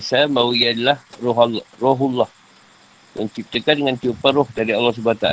[0.01, 2.31] saya bahawa ia adalah roh Allah, rohullah
[3.15, 5.27] yang diciptakan dengan tiupan roh dari Allah SWT.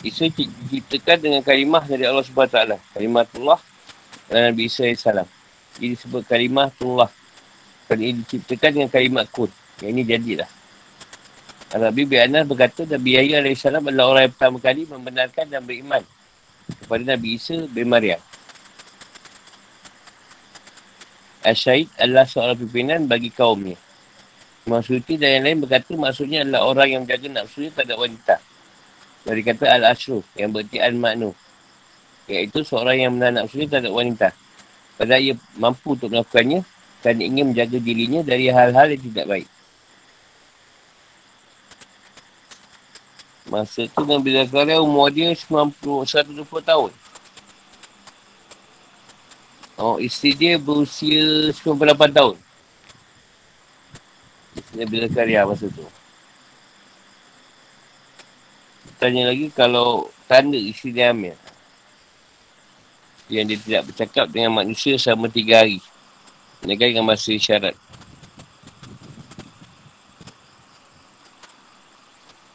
[0.00, 2.78] Isa diciptakan dengan kalimah dari Allah SWT.
[2.96, 3.60] Kalimatullah
[4.32, 5.04] dan Nabi Isa AS.
[5.04, 7.10] Ia disebut kalimah Tullah.
[7.84, 9.50] Kerana ia diciptakan dengan kalimat kun.
[9.82, 10.50] Yang ini jadilah.
[11.70, 16.02] Nabi Bi'anas berkata Nabi Yahya AS adalah orang yang pertama kali membenarkan dan beriman
[16.80, 18.18] kepada Nabi Isa bin Maryam.
[21.40, 23.76] Asyid adalah seorang pimpinan bagi kaumnya.
[24.68, 28.36] Maksudnya dan yang lain berkata maksudnya adalah orang yang menjaga nafsu tak ada wanita.
[29.24, 31.32] Dari kata Al-Ashru yang berarti Al-Ma'nu.
[32.28, 34.36] Iaitu seorang yang menahan nafsu tak ada wanita.
[35.00, 36.60] Padahal ia mampu untuk melakukannya
[37.00, 39.48] dan ingin menjaga dirinya dari hal-hal yang tidak baik.
[43.48, 46.90] Masa tu Nabi Zakaria umur dia 90, 120 tahun.
[49.80, 52.36] Oh, isteri dia berusia 98 tahun.
[54.76, 55.88] Nabi Zakaria masa tu.
[59.00, 61.32] Tanya lagi kalau tanda isteri dia hamil.
[63.32, 65.80] Yang dia tidak bercakap dengan manusia selama 3 hari.
[66.60, 67.72] Kan dengan masa syarat.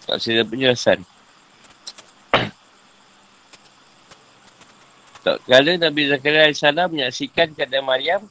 [0.06, 1.02] Tak saya penjelasan.
[5.26, 8.22] Tak kala Nabi Zakaria AS menyaksikan keadaan Maryam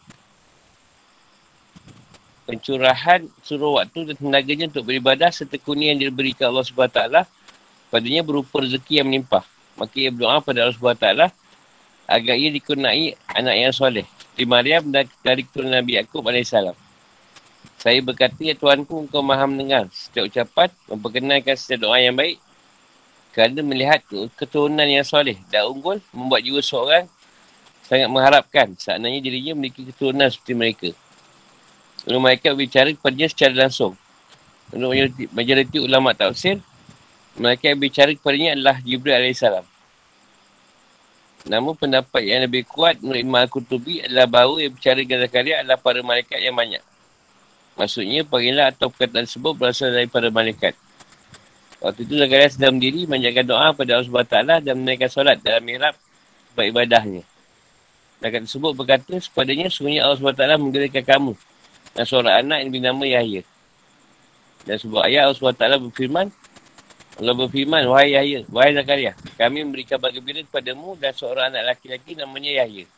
[2.46, 7.00] pencurahan suruh waktu dan tenaganya untuk beribadah serta yang diberikan Allah SWT
[7.90, 9.42] padanya berupa rezeki yang melimpah.
[9.74, 11.08] Maka ia berdoa pada Allah SWT
[12.06, 14.06] agar ia dikunai anak yang soleh.
[14.38, 16.54] Di Maryam dan dari keturunan Nabi Yaakob AS.
[17.78, 22.40] Saya berkata, ya Tuanku, engkau maha mendengar setiap ucapan, memperkenalkan setiap doa yang baik.
[23.34, 23.98] Kerana melihat
[24.38, 27.04] keturunan yang soleh dan unggul, membuat jiwa seorang
[27.82, 30.90] sangat mengharapkan seandainya dirinya memiliki keturunan seperti mereka.
[32.06, 33.98] Lalu mereka berbicara kepadanya secara langsung.
[34.70, 36.62] Untuk majoriti, majoriti ulama tafsir,
[37.34, 39.42] mereka berbicara kepadanya adalah Jibril AS.
[41.44, 45.76] Namun pendapat yang lebih kuat menurut Imam Al-Qutubi adalah bahawa yang berbicara dengan Zakaria adalah
[45.76, 46.80] para malaikat yang banyak.
[47.74, 50.78] Maksudnya panggilan atau perkataan tersebut berasal daripada malaikat.
[51.84, 55.92] Waktu itu Zakaria sedang berdiri menjaga doa pada Allah SWT dan menaikkan solat dalam mihrab
[56.56, 57.20] buat ibadahnya.
[58.24, 61.32] Malaikat tersebut berkata sepadanya sebenarnya Allah SWT menggerikan kamu
[61.92, 63.42] dan seorang anak yang bernama Yahya.
[64.64, 66.32] Dan sebuah ayat Allah SWT berfirman
[67.14, 72.18] Allah berfirman, Wahai Yahya, Wahai Zakaria, kami memberikan kabar gembira kepadamu dan seorang anak laki-laki
[72.18, 72.90] namanya Yahya.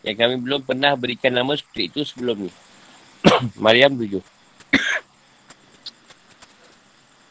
[0.00, 2.50] Yang kami belum pernah berikan nama seperti itu sebelum ni.
[3.64, 4.24] Maryam tujuh.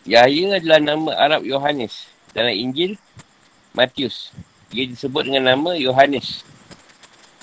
[0.09, 2.09] Yahya adalah nama Arab Yohanes.
[2.33, 2.97] Dalam Injil,
[3.77, 4.33] Matius.
[4.73, 6.41] Ia disebut dengan nama Yohanes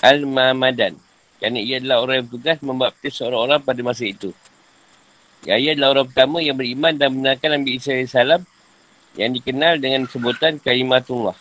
[0.03, 0.99] Al-Mamadan.
[1.39, 4.35] Kerana ia adalah orang yang bertugas membaptis seorang orang pada masa itu.
[5.47, 8.43] Yahya adalah orang pertama yang beriman dan benarkan Nabi Isa AS
[9.15, 11.39] yang dikenal dengan sebutan Kalimatullah.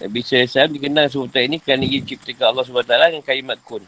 [0.00, 3.84] Nabi Isa AS dikenal sebutan ini kerana ia diciptakan Allah SWT dengan kalimat kun.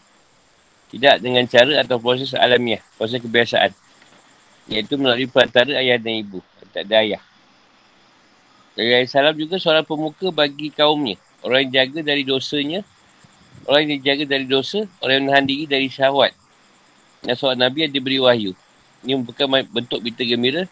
[0.92, 3.85] Tidak dengan cara atau proses alamiah, proses kebiasaan.
[4.66, 6.42] Iaitu melalui perantara ayah dan ibu.
[6.74, 7.22] Tak ada ayah.
[8.76, 11.16] Nabi Salam juga seorang pemuka bagi kaumnya.
[11.40, 12.84] Orang yang jaga dari dosanya.
[13.64, 14.84] Orang yang jaga dari dosa.
[15.00, 16.36] Orang yang menahan diri dari syahwat.
[17.24, 18.52] Dan seorang Nabi yang diberi wahyu.
[19.00, 20.62] Ini merupakan bentuk berita gembira.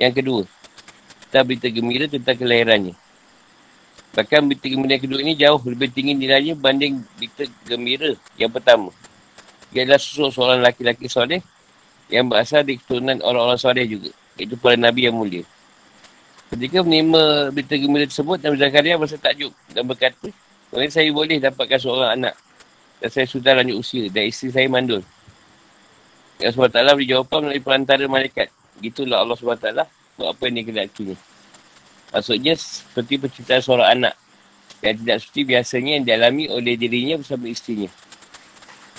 [0.00, 0.42] Yang kedua.
[1.26, 2.94] Kita berita gembira tentang kelahirannya.
[4.16, 8.88] Bahkan berita gembira kedua ini jauh lebih tinggi nilainya banding berita gembira yang pertama.
[9.76, 11.44] Ia adalah seorang laki-laki soleh
[12.12, 14.10] yang berasal dari keturunan orang-orang soleh juga.
[14.36, 15.42] Itu para Nabi yang mulia.
[16.46, 20.30] Ketika menerima berita gembira tersebut, Nabi Zakaria berasa takjub dan berkata,
[20.70, 22.34] Mungkin saya boleh dapatkan seorang anak
[22.98, 25.02] dan saya sudah lanjut usia dan isteri saya mandul.
[26.36, 28.52] Ya SWT beri jawapan melalui perantara malaikat.
[28.82, 29.68] Gitulah Allah SWT
[30.20, 31.16] buat apa yang dia kenakinya.
[32.12, 34.14] Maksudnya seperti penciptaan seorang anak
[34.84, 37.90] yang tidak seperti biasanya yang dialami oleh dirinya bersama isterinya.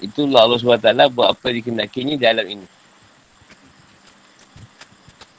[0.01, 2.65] Itulah Allah SWT buat apa yang dikenakinya dalam ini.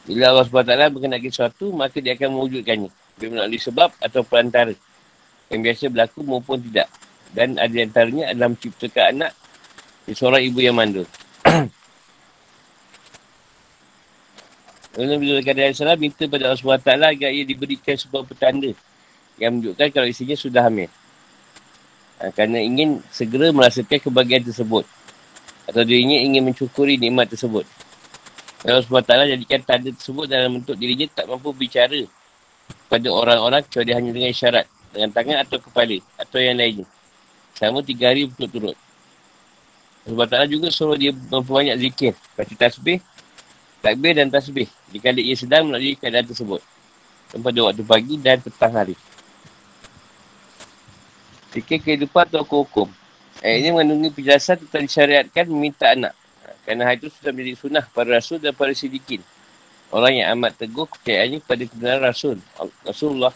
[0.09, 2.89] Bila Allah SWT berkenaki sesuatu, maka dia akan mewujudkannya.
[3.21, 4.73] Dia melalui sebab atau perantara.
[5.53, 6.89] Yang biasa berlaku maupun tidak.
[7.37, 9.37] Dan ada antaranya adalah menciptakan anak
[10.09, 11.05] di seorang ibu yang mandul.
[14.97, 18.73] Nabi Zulkarnain AS minta pada Allah SWT agar ia diberikan sebuah petanda
[19.37, 20.91] yang menunjukkan kalau isinya sudah hamil.
[22.19, 24.89] Ha, kerana ingin segera merasakan kebahagiaan tersebut.
[25.69, 27.63] Atau dia ingin mencukuri nikmat tersebut.
[28.67, 32.03] Allah SWT jadikan tanda tersebut dalam bentuk dirinya tak mampu bicara
[32.91, 34.67] pada orang-orang kecuali hanya dengan isyarat.
[34.91, 35.99] Dengan tangan atau kepala.
[36.19, 36.87] Atau yang lainnya.
[37.55, 38.77] Selama tiga hari berturut-turut.
[40.09, 42.13] Allah SWT juga suruh dia memperbanyak zikir.
[42.35, 42.99] Baca tasbih
[43.79, 46.59] takbir dan tasbih dikali ia sedang melalui keadaan tersebut
[47.29, 48.97] pada waktu pagi dan petang hari.
[51.53, 52.89] Fikir kehidupan atau hukum.
[53.41, 56.13] Eh, ini mengandungi penjelasan tentang disyariatkan meminta anak.
[56.69, 59.25] Kerana hal itu sudah menjadi sunnah para rasul dan para sidikin.
[59.89, 62.37] Orang yang amat teguh kepercayaannya pada kebenaran rasul.
[62.85, 63.33] Rasulullah.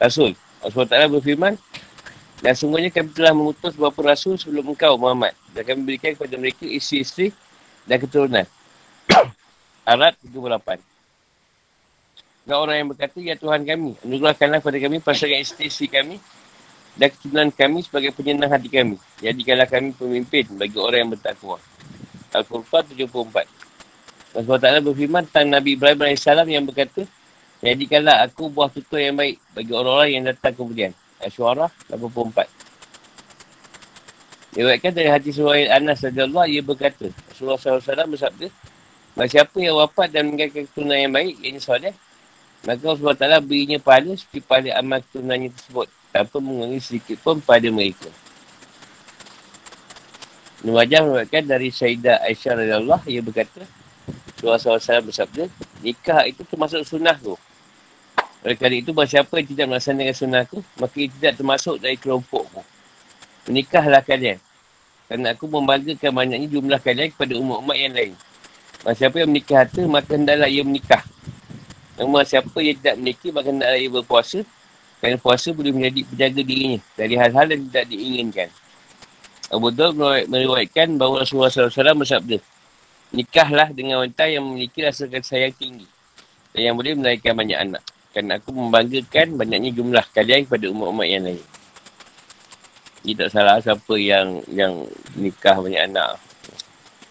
[0.00, 0.32] Rasul.
[0.64, 1.60] Allah SWT berfirman,
[2.40, 5.36] dan sungguhnya kami telah mengutus beberapa rasul sebelum engkau Muhammad.
[5.52, 7.36] Dan kami berikan kepada mereka isteri-isteri
[7.84, 8.48] dan keturunan.
[9.92, 10.80] Arad 38.
[12.48, 16.16] Dan orang yang berkata, Ya Tuhan kami, anugerahkanlah kepada kami pasangan isteri kami
[16.96, 18.96] dan keturunan kami sebagai penyenang hati kami.
[19.20, 21.60] Jadikanlah kami pemimpin bagi orang yang bertakwa.
[22.34, 23.46] Al-Qur'an 74.
[24.30, 27.02] Allah Ta'ala berfirman tentang Nabi Ibrahim AS yang berkata,
[27.60, 30.96] Jadikanlah aku buah tutur yang baik bagi orang-orang yang datang kemudian.
[31.20, 32.48] Al-Syuarah 84.
[34.56, 38.48] Dia berkata dari hati surah Anas radhiyallahu ia berkata, Rasulullah SAW bersabda,
[39.12, 41.92] Bahawa siapa yang wafat dan meninggalkan keturunan yang baik, yang soleh,
[42.64, 47.68] maka Allah SWT berinya pahala seperti pahala amal keturunannya tersebut tanpa mengurangi sedikit pun pada
[47.68, 48.08] mereka.
[50.60, 53.64] Ini wajah merupakan dari Syaidah Aisyah Allah ia berkata,
[54.44, 55.48] Rasulullah SAW bersabda,
[55.80, 57.36] nikah itu termasuk sunnah tu.
[58.40, 61.96] Oleh kerana itu, bahawa siapa yang tidak melaksanakan sunnah tu, maka ia tidak termasuk dari
[61.96, 62.64] kelompokku.
[63.48, 64.40] Menikahlah kalian.
[65.08, 68.14] Kerana aku membanggakan banyaknya jumlah kalian kepada umat-umat yang lain.
[68.80, 71.02] Maka siapa yang menikah harta, maka hendaklah ia menikah.
[72.00, 74.40] Namun siapa yang tidak menikah, maka hendaklah ia berpuasa.
[75.00, 78.48] Kerana puasa boleh menjadi penjaga dirinya dari hal-hal yang tidak diinginkan.
[79.50, 82.38] Abu Dhabi meriwayatkan bahawa Rasulullah SAW bersabda,
[83.10, 85.86] Nikahlah dengan wanita yang memiliki rasa kasih sayang tinggi
[86.54, 87.82] dan yang boleh melahirkan banyak anak.
[88.14, 91.42] Kerana aku membanggakan banyaknya jumlah kalian kepada umat-umat yang lain.
[93.02, 94.86] Ini tak salah siapa yang yang
[95.18, 96.22] nikah banyak anak.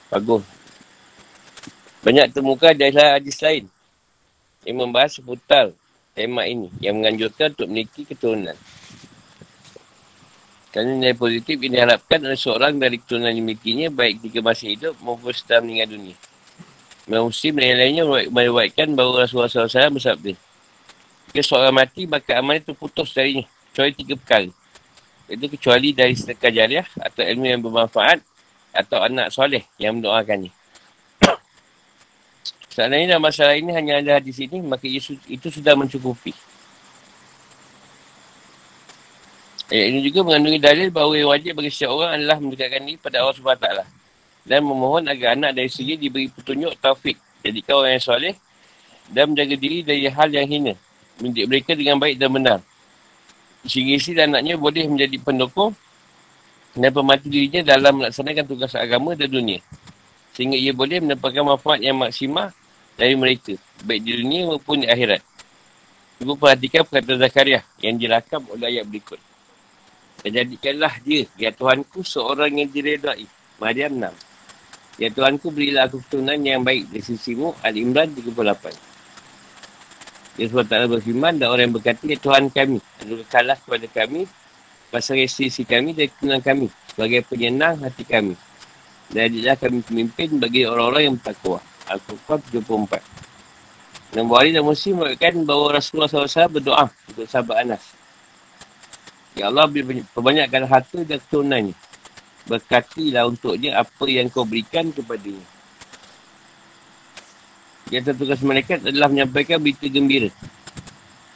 [0.08, 0.44] Bagus.
[2.00, 3.68] Banyak temukan adalah hadis lain
[4.64, 5.76] yang membahas seputar
[6.16, 8.56] tema ini yang menganjurkan untuk memiliki keturunan.
[10.70, 15.34] Kerana nilai positif ini diharapkan oleh seorang dari keturunan yang baik ketika masih hidup maupun
[15.34, 16.16] setelah meninggal dunia.
[17.10, 20.38] Imam Muslim dan lainnya meriwayatkan bahawa Rasulullah SAW bersabda
[21.34, 23.50] Jika seorang mati, maka amalnya terputus darinya.
[23.74, 24.50] Kecuali tiga perkara.
[25.26, 28.22] Itu kecuali dari sedekah jariah atau ilmu yang bermanfaat
[28.70, 30.54] atau anak soleh yang mendoakannya.
[32.74, 36.34] Seandainya dalam masalah ini hanya ada hadis ini, maka itu sudah mencukupi.
[39.70, 43.22] Ayat ini juga mengandungi dalil bahawa yang wajib bagi setiap orang adalah mendekatkan diri pada
[43.22, 43.68] Allah SWT.
[44.50, 47.22] Dan memohon agar anak dari segi diberi petunjuk taufik.
[47.46, 48.36] Jadikan orang yang soleh
[49.14, 50.74] dan menjaga diri dari hal yang hina.
[51.22, 52.60] Mendidik mereka dengan baik dan benar.
[53.62, 55.78] Sehingga isi dan anaknya boleh menjadi pendukung
[56.74, 59.62] dan pembantu dirinya dalam melaksanakan tugas agama dan dunia.
[60.34, 62.50] Sehingga ia boleh mendapatkan manfaat yang maksimal
[62.98, 63.54] dari mereka,
[63.86, 65.22] baik di dunia maupun di akhirat.
[66.26, 69.29] Ibu perhatikan perkataan Zakaria yang dirakam oleh ayat berikut.
[70.20, 73.24] Dan jadikanlah dia, ya Tuhanku, seorang yang diredai.
[73.60, 74.12] Maryam 6.
[75.00, 77.56] Ya Tuhanku, berilah aku keturunan yang baik di sisimu.
[77.64, 78.76] Al-Imran 38.
[80.40, 84.24] Ya SWT berfirman dan orang yang berkata, Ya Tuhan kami, anugerahkanlah kepada kami,
[84.88, 88.36] pasal sisi kami dan keturunan kami, sebagai penyenang hati kami.
[89.12, 91.60] Dan jadilah kami pemimpin bagi orang-orang yang bertakwa.
[91.92, 93.04] Al-Qur'an 74.
[94.16, 97.99] Dan Bukhari dan Muslim mengatakan bahawa Rasulullah SAW berdoa untuk sahabat Anas.
[99.40, 99.72] Ya Allah
[100.12, 101.76] perbanyakkan harta dan keturunannya.
[102.44, 105.48] Berkatilah untuknya apa yang kau berikan kepadanya.
[107.88, 110.28] Yang tertugas malaikat adalah menyampaikan berita gembira.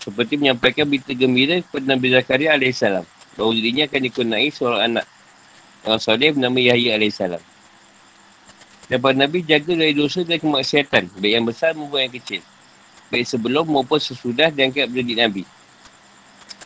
[0.04, 2.84] Seperti menyampaikan berita gembira kepada Nabi Zakaria AS.
[3.39, 5.06] Bahawa dirinya akan dikunai seorang anak.
[5.88, 7.20] Yang soleh bernama Yahya AS.
[8.91, 11.08] Dan para Nabi jaga dari dosa dan kemaksiatan.
[11.24, 12.43] Baik yang besar maupun yang kecil.
[13.08, 15.62] Baik sebelum maupun sesudah diangkat menjadi Nabi.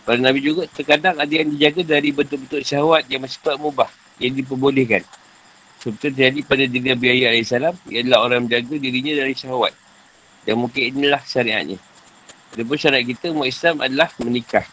[0.08, 3.92] Para Nabi juga terkadang ada yang dijaga dari betul-betul syahwat yang tak mubah.
[4.24, 5.04] Yang diperbolehkan.
[5.84, 7.52] Seperti terjadi pada diri Nabi Ayah AS.
[7.92, 9.76] Ia adalah orang menjaga dirinya dari syahwat.
[10.48, 11.76] Dan mungkin inilah syariatnya.
[12.56, 14.64] Adapun syariat kita, umat Islam adalah menikah.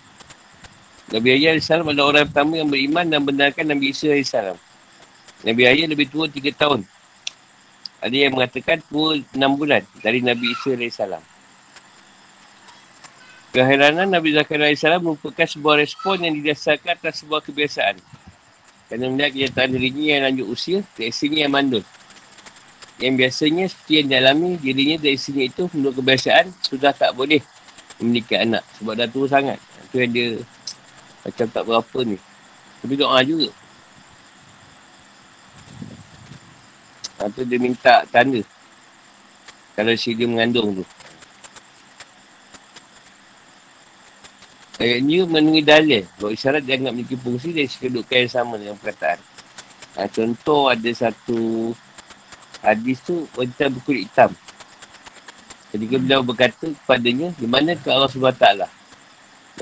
[1.11, 4.39] Nabi Ayah AS adalah orang pertama yang beriman dan benarkan Nabi Isa AS.
[5.43, 6.87] Nabi Ayah lebih tua 3 tahun.
[7.99, 11.34] Ada yang mengatakan tua 6 bulan dari Nabi Isa AS.
[13.55, 18.03] Keheranan Nabi Zakaria AS merupakan sebuah respon yang didasarkan atas sebuah kebiasaan.
[18.91, 21.87] Kerana melihat kenyataan dirinya yang lanjut usia, reaksinya yang mandul.
[22.99, 27.39] Yang biasanya seperti yang dialami dirinya dari sini itu menurut kebiasaan sudah tak boleh
[28.03, 28.67] memiliki anak.
[28.75, 29.63] Sebab dah tua sangat.
[29.87, 30.29] Itu yang dia
[31.23, 32.19] macam tak berapa ni.
[32.83, 33.55] Tapi doa juga.
[37.23, 38.43] Atau dia minta tanda.
[39.79, 40.85] Kalau si dia mengandung tu.
[44.75, 49.23] Ayat ni menunggu dalil bahawa isyarat dianggap memiliki fungsi dan kedudukan yang sama dengan perkataan.
[49.95, 51.71] Ha, contoh ada satu
[52.59, 54.35] hadis tu wanita berkulit hitam.
[55.71, 58.47] Ketika beliau berkata kepadanya, di mana ke Allah SWT?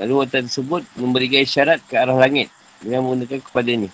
[0.01, 2.49] Lalu wanita tersebut memberikan isyarat ke arah langit
[2.81, 3.93] dengan menggunakan kepada ni.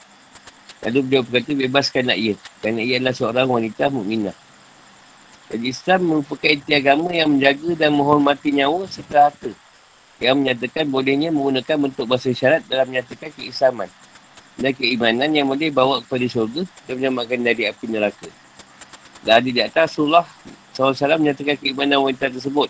[0.88, 2.36] Lalu beliau berkata, bebaskan nak ia.
[2.64, 4.36] Kerana ia adalah seorang wanita mukminah.
[5.52, 9.52] Jadi Islam merupakan inti agama yang menjaga dan menghormati nyawa serta harta
[10.20, 13.88] yang menyatakan bolehnya menggunakan bentuk bahasa syarat dalam menyatakan keislaman
[14.60, 18.28] dan keimanan yang boleh bawa kepada syurga dan menyelamatkan dari api neraka.
[19.24, 20.28] Dan di atas Rasulullah
[20.76, 22.68] SAW menyatakan keimanan wanita tersebut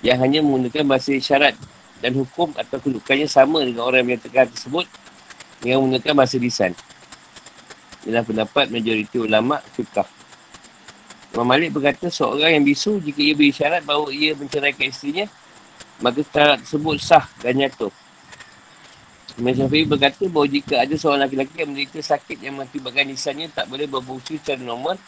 [0.00, 1.52] yang hanya menggunakan bahasa syarat
[2.00, 4.88] dan hukum atau kedudukannya sama dengan orang yang menyatakan tersebut
[5.60, 6.72] yang menggunakan bahasa lisan.
[8.08, 10.08] Inilah pendapat majoriti ulama' fiqah.
[11.36, 15.28] Imam Malik berkata seorang yang bisu jika ia berisyarat bahawa ia menceraikan isterinya
[16.00, 17.88] maka syarat tersebut sah dan nyata.
[19.38, 23.70] Imam Syafi'i berkata bahawa jika ada seorang lelaki yang menderita sakit yang mengakibatkan lisannya tak
[23.70, 25.00] boleh berfungsi secara normal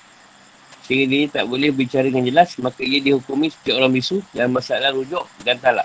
[0.86, 4.94] sehingga dia tak boleh bicara dengan jelas maka ia dihukumi seperti orang bisu dan masalah
[4.94, 5.84] rujuk dan talak.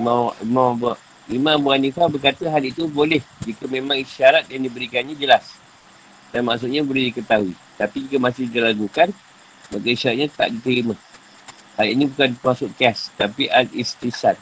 [0.00, 5.56] Imam, Imam, Imam Abu Hanifah berkata hal itu boleh jika memang isyarat yang diberikannya jelas
[6.30, 7.52] dan maksudnya boleh diketahui.
[7.76, 9.10] Tapi jika masih diragukan
[9.74, 10.94] maka isyaratnya tak diterima.
[11.76, 14.40] Hal ini bukan masuk kias, tapi al-istisad.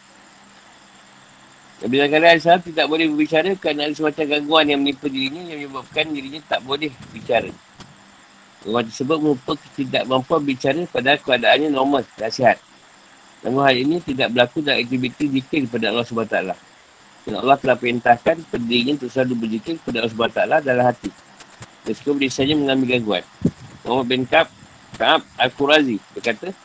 [1.82, 6.06] Nabi Zakaria AS tidak boleh berbicara kerana ada semacam gangguan yang menimpa dirinya yang menyebabkan
[6.14, 7.50] dirinya tak boleh bicara.
[8.62, 12.56] Gangguan tersebut merupakan ketidakmampuan bicara pada keadaannya normal dan sihat.
[13.44, 16.38] Namun hal ini tidak berlaku dalam aktiviti zikir kepada Allah SWT.
[17.28, 21.10] Dan Allah telah perintahkan pendirinya untuk selalu berzikir kepada Allah SWT dalam hati.
[21.84, 23.24] Meskipun dia saja mengalami gangguan.
[23.84, 24.48] Muhammad bin Ka'ab,
[24.96, 26.56] Ka'ab Al-Qurazi berkata,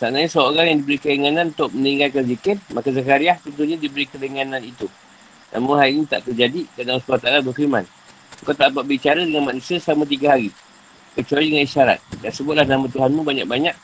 [0.00, 4.88] Seandainya seorang yang diberi keringanan untuk meninggalkan zikir, maka Zakaria tentunya diberi keringanan itu.
[5.52, 7.84] Namun hal ini tak terjadi kerana Allah SWT berfirman.
[8.40, 10.48] Kau tak dapat bicara dengan manusia selama tiga hari.
[11.12, 12.00] Kecuali dengan isyarat.
[12.24, 13.76] Dan sebutlah nama Tuhanmu banyak-banyak.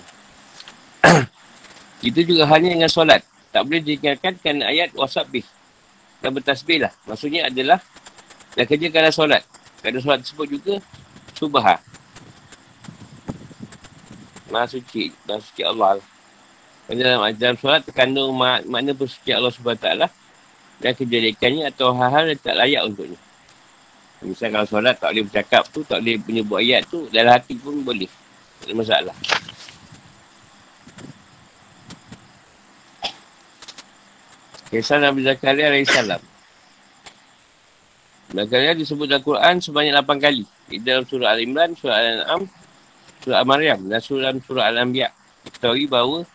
[2.08, 3.26] Itu juga hanya dengan solat.
[3.50, 5.42] Tak boleh diingatkan kerana ayat wasabih.
[6.22, 6.94] Dan bertasbih lah.
[7.04, 7.82] Maksudnya adalah
[8.54, 9.42] dan kerana solat.
[9.82, 10.74] Kerana solat tersebut juga
[11.34, 11.82] subah.
[14.48, 15.10] Maha suci.
[15.26, 15.98] Maha suci Allah.
[16.88, 20.08] Dalam, dalam solat terkandung mak, makna bersuci Allah SWT
[20.78, 23.18] dan kejadikannya atau hal-hal yang tak layak untuknya.
[24.18, 27.82] Misal kalau solat tak boleh bercakap tu, tak boleh menyebut ayat tu, dalam hati pun
[27.86, 28.10] boleh.
[28.58, 29.16] Tak ada masalah.
[34.68, 36.20] Kisah Nabi Zakaria AS.
[38.28, 40.44] Zakaria disebut dalam Quran sebanyak 8 kali.
[40.68, 42.42] Di dalam surah Al-Imran, surah Al-An'am,
[43.24, 45.08] surah Al-Maryam dan surah surah Al-Anbiya.
[45.48, 46.28] Ketahui bahawa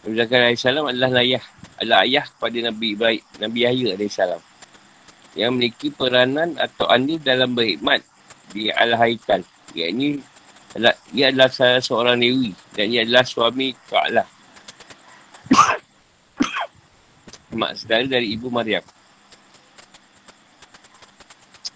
[0.00, 1.44] Nabi Zakaria AS adalah ayah,
[1.76, 4.18] adalah ayah kepada Nabi Ibrahim, Nabi Yahya AS.
[5.36, 8.00] Yang memiliki peranan atau andil dalam berhikmat
[8.50, 9.44] di Al-Haikal.
[9.76, 10.18] Ia ini
[10.74, 14.26] adalah, ia adalah salah seorang Dewi dan ia adalah suami Ka'lah.
[17.60, 18.82] mak saudara dari ibu Maryam.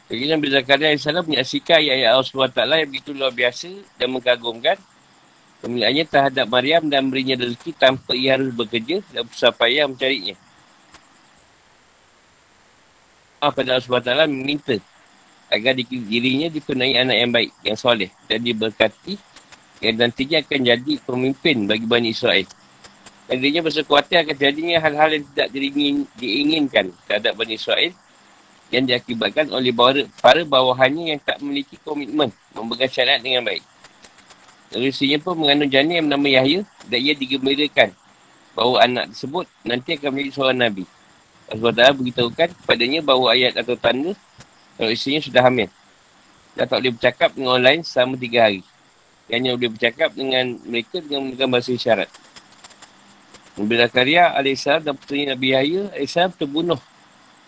[0.09, 4.77] Jadi Nabi Zakaria AS menyaksikan ayat-ayat Allah SWT yang begitu luar biasa dan mengagumkan
[5.65, 10.37] pemilihannya terhadap Maryam dan berinya rezeki tanpa ia harus bekerja dan berusaha payah mencarinya.
[13.41, 14.77] Allah pada Allah SWT meminta
[15.49, 19.17] agar dirinya dikenai anak yang baik, yang soleh dan diberkati
[19.81, 22.45] yang nantinya akan jadi pemimpin bagi Bani Israel.
[23.25, 27.93] Dan dirinya bersekuatan akan jadinya hal-hal yang tidak diingin, diinginkan terhadap Bani Israel
[28.69, 29.73] yang diakibatkan oleh
[30.21, 33.74] para bawahannya yang tak memiliki komitmen memegang syariat dengan baik.
[34.75, 34.91] Lalu
[35.23, 36.61] pun mengandung janin yang bernama Yahya
[36.91, 37.95] dan ia digembirakan
[38.59, 40.85] bahawa anak tersebut nanti akan menjadi seorang Nabi.
[41.47, 44.19] Allah SWT beritahukan kepadanya bahawa ayat atau tanda
[44.75, 45.71] kalau istrinya sudah hamil.
[46.59, 48.63] Dan tak boleh bercakap dengan orang lain selama tiga hari.
[49.31, 52.11] Yang hanya boleh bercakap dengan mereka dengan menggunakan bahasa isyarat.
[53.55, 56.81] Nabi Zakaria AS dan putera Nabi Yahya AS terbunuh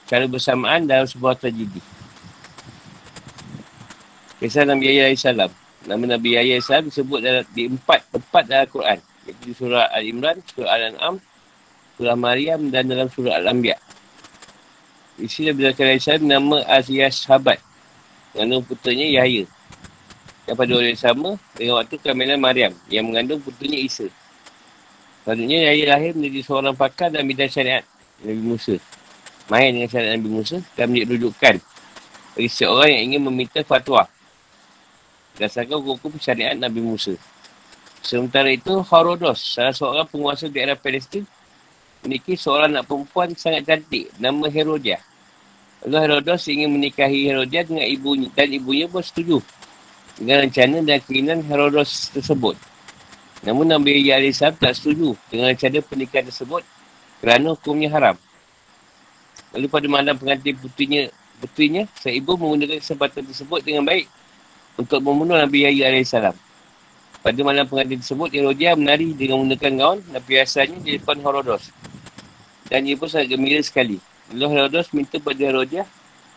[0.07, 1.83] secara bersamaan dalam sebuah tragedi.
[4.39, 5.66] Kisah Nabi Yahya AS.
[5.87, 8.99] Nama Nabi Yahya AS disebut dalam, di empat tempat dalam Quran.
[9.27, 11.15] Iaitu di surah Al-Imran, surah Al-An'am,
[11.99, 13.79] surah Maryam dan dalam surah Al-Anbiya.
[15.23, 17.63] Isi Nabi Zakaria AS nama Aziyah Sahabat.
[18.35, 19.47] Mengandung putranya Yahya.
[20.47, 24.07] Yang pada orang yang sama dengan waktu kehamilan Maryam yang mengandung putranya Isa.
[25.23, 27.83] Selanjutnya Yahya lahir menjadi seorang pakar dan bidang syariat
[28.23, 28.79] Nabi Musa
[29.47, 31.55] main dengan syariat Nabi Musa dan menjadi rujukan
[32.35, 34.05] bagi seorang yang ingin meminta fatwa
[35.37, 37.13] berdasarkan hukum syariat Nabi Musa.
[38.01, 41.29] Sementara itu, Herodos, salah seorang penguasa daerah Palestin,
[42.01, 45.03] memiliki seorang anak perempuan sangat cantik, nama Herodiah.
[45.85, 49.45] Lalu Herodos ingin menikahi Herodiah dengan ibunya dan ibunya pun setuju
[50.17, 52.57] dengan rencana dan keinginan Herodos tersebut.
[53.45, 56.65] Namun Nabi Yahya tak setuju dengan rencana pernikahan tersebut
[57.21, 58.17] kerana hukumnya haram.
[59.53, 61.03] Lalu pada malam pengantin putrinya,
[61.39, 64.09] putrinya, sang ibu menggunakan kesempatan tersebut dengan baik
[64.77, 66.15] untuk membunuh Nabi Yahya AS.
[67.25, 71.75] Pada malam pengantin tersebut, Herodia menari dengan menggunakan gaun dan biasanya di depan Herodos.
[72.71, 73.99] Dan ia pun sangat gembira sekali.
[74.31, 75.83] Lalu Herodos minta pada Herodia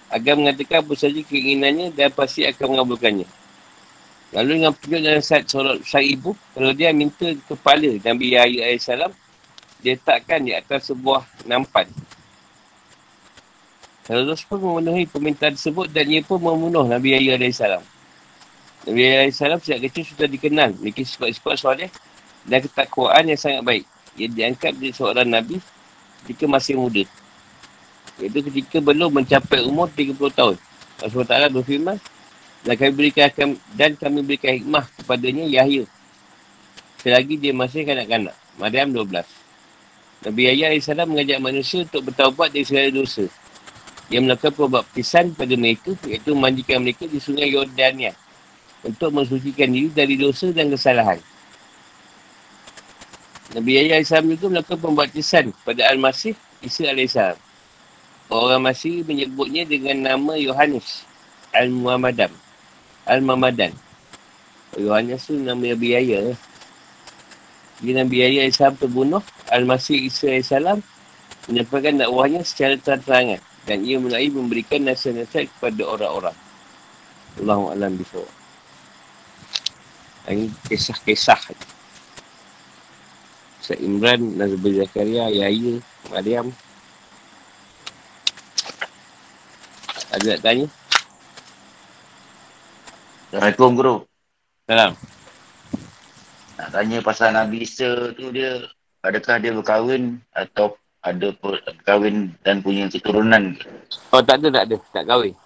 [0.09, 3.29] agar mengatakan apa saja keinginannya dan pasti akan mengabulkannya.
[4.33, 5.45] Lalu dengan petunjuk dan saat
[5.85, 8.89] sang ibu, Herodia minta kepala Nabi Yahya AS
[9.79, 11.87] diletakkan di atas sebuah nampan
[14.09, 17.61] Herodos pun memenuhi permintaan tersebut dan ia pun membunuh Nabi Yahya AS.
[18.87, 21.89] Nabi Yahya AS sejak kecil sudah dikenal memiliki sifat-sifat soleh
[22.47, 23.83] dan ketakwaan yang sangat baik.
[24.15, 25.59] Ia diangkat menjadi seorang Nabi
[26.23, 27.03] ketika masih muda.
[28.19, 30.55] Iaitu ketika belum mencapai umur 30 tahun.
[30.99, 31.97] Allah SWT berfirman,
[32.63, 35.87] dan kami berikan dan kami berikan hikmah kepadanya Yahya.
[36.99, 38.35] Selagi dia masih kanak-kanak.
[38.59, 39.23] Maryam 12.
[40.27, 43.23] Nabi Yahya AS mengajak manusia untuk bertaubat dari segala dosa
[44.11, 48.11] yang melakukan pembaptisan pada mereka iaitu memandikan mereka di sungai Yordania
[48.83, 51.19] untuk mensucikan diri dari dosa dan kesalahan.
[53.49, 57.35] Nabi Yahya AS juga melakukan pembaptisan pada Al-Masih Isa AS.
[58.29, 61.01] Orang Masih menyebutnya dengan nama Yohanes
[61.49, 62.29] Al-Muhammadan.
[63.09, 63.73] Al-Muhammadan.
[64.77, 66.37] Yohanes tu nama Nabi Yahya.
[67.81, 69.25] Dia Nabi Yahya AS terbunuh.
[69.49, 70.53] Al-Masih Isa AS
[71.49, 76.37] menyampaikan dakwahnya secara terang-terangan dan ia mulai memberikan nasihat-nasihat kepada orang-orang.
[77.41, 78.38] Allahu alam bisawab.
[80.27, 81.39] Ini kisah-kisah.
[83.63, 86.49] Sa Imran, Nazibul Zakaria, Yahya, Maryam.
[90.09, 90.65] Ada nak tanya?
[93.29, 93.95] Assalamualaikum Guru.
[94.65, 94.97] Salam.
[96.57, 98.65] Nak tanya pasal Nabi Isa tu dia,
[99.05, 100.73] adakah dia berkahwin atau
[101.05, 101.31] ada
[101.85, 103.69] kahwin dan punya keturunan ke?
[104.11, 104.77] Oh tak ada, tak ada.
[104.91, 105.37] Tak kahwin.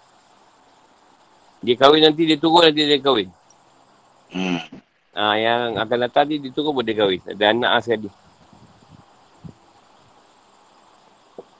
[1.60, 3.28] Dia kahwin nanti dia turun nanti dia kahwin.
[4.34, 4.58] Hmm.
[5.14, 7.22] Ah, yang akan datang dia, dia turun pun dia kahwin.
[7.22, 8.10] Ada anak lah sekali.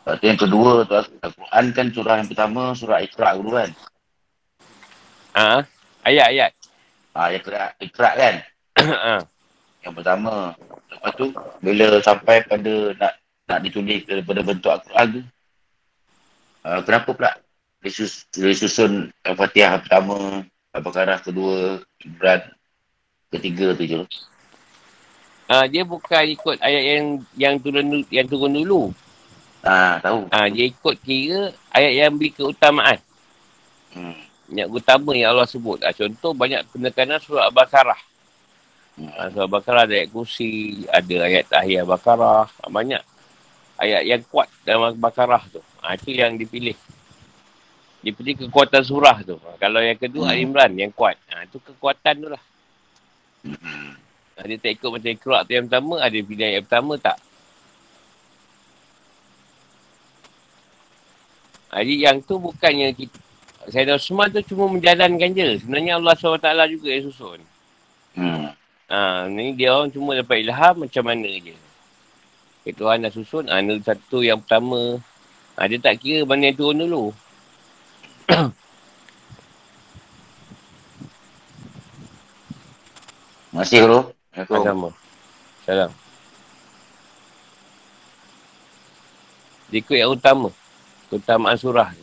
[0.05, 3.70] Lepas yang kedua tu Al-Quran kan surah yang pertama surah Iqra' dulu kan?
[5.33, 5.62] Ah,
[6.03, 6.53] ayat-ayat.
[7.14, 7.41] Ah, ayat
[7.79, 8.35] Iqra' kan?
[8.85, 9.22] Ah.
[9.87, 10.53] yang pertama.
[10.91, 11.31] Lepas tu
[11.62, 13.12] bila sampai pada nak
[13.47, 15.22] nak ditulis daripada bentuk Al-Quran tu.
[16.64, 17.33] Uh, kenapa pula
[17.85, 22.41] disus, disusun Al-Fatihah pertama, Al-Baqarah kedua, Ibran
[23.39, 23.99] ketiga tu je.
[25.45, 27.07] Uh, dia bukan ikut ayat yang
[27.37, 28.82] yang turun yang turun dulu.
[29.61, 30.28] Ah, tahu.
[30.32, 32.99] Ah, uh, dia ikut kira ayat yang beri keutamaan.
[33.93, 34.16] Hmm.
[34.49, 35.85] Yang utama yang Allah sebut.
[35.85, 38.01] Uh, contoh banyak penekanan surah Al-Baqarah.
[38.97, 39.12] Hmm.
[39.12, 43.03] Uh, surah Al-Baqarah ada ayat kursi, ada ayat tahiyah Al-Baqarah, banyak.
[43.78, 45.61] ayat yang kuat dalam Bakarah tu.
[45.82, 46.76] Ha, itu yang dipilih.
[48.05, 49.37] Dipilih kekuatan surah tu.
[49.41, 50.43] Ha, kalau yang kedua, hmm.
[50.45, 51.18] Imran yang kuat.
[51.32, 52.43] Ha, itu kekuatan tu lah.
[54.45, 57.16] Dia tak ikut macam ikhraq tu yang pertama, ada pilih ayat pertama tak?
[61.74, 63.18] Jadi yang tu bukannya kita,
[63.66, 65.59] Sayyidina Osman tu cuma menjalankan je.
[65.64, 67.40] Sebenarnya Allah SWT juga yang susun.
[68.14, 68.53] Hmm.
[68.86, 71.57] Ha, ni dia orang cuma dapat ilham macam mana je.
[72.62, 73.49] Okay, Tuhan dah susun.
[73.49, 75.01] Ha, satu yang pertama.
[75.57, 77.05] Ha, dia tak kira mana yang turun dulu.
[83.55, 84.11] Masih bro.
[84.34, 84.90] Assalamualaikum.
[85.62, 85.94] Salam.
[89.70, 90.50] Dia ikut yang utama.
[91.07, 92.02] Keutamaan surah ni.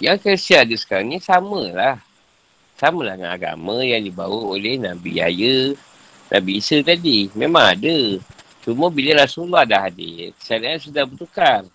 [0.00, 2.00] Yang kesian dia sekarang ni samalah.
[2.80, 5.76] Samalah dengan agama yang dibawa oleh Nabi Yahya,
[6.32, 7.28] Nabi Isa tadi.
[7.36, 7.96] Memang ada.
[8.64, 11.68] Cuma bila Rasulullah dah hadir, syariat sudah bertukar.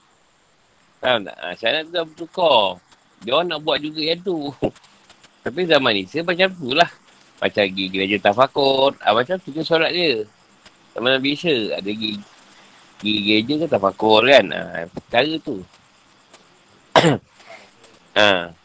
[0.97, 1.37] Faham tak?
[1.37, 2.88] Ha, syariat sudah bertukar.
[3.23, 4.51] Dia orang nak buat juga yang tu.
[5.43, 6.89] Tapi zaman Isa macam tu lah.
[7.39, 8.95] Macam pergi gereja tafakur.
[8.99, 10.23] Ha, macam tu ke solat dia.
[10.95, 12.19] Zaman Nabi Isa ada pergi,
[12.99, 14.45] pergi gereja ke tafakur kan.
[14.51, 15.57] Ha, cara tu.
[18.15, 18.29] Ha.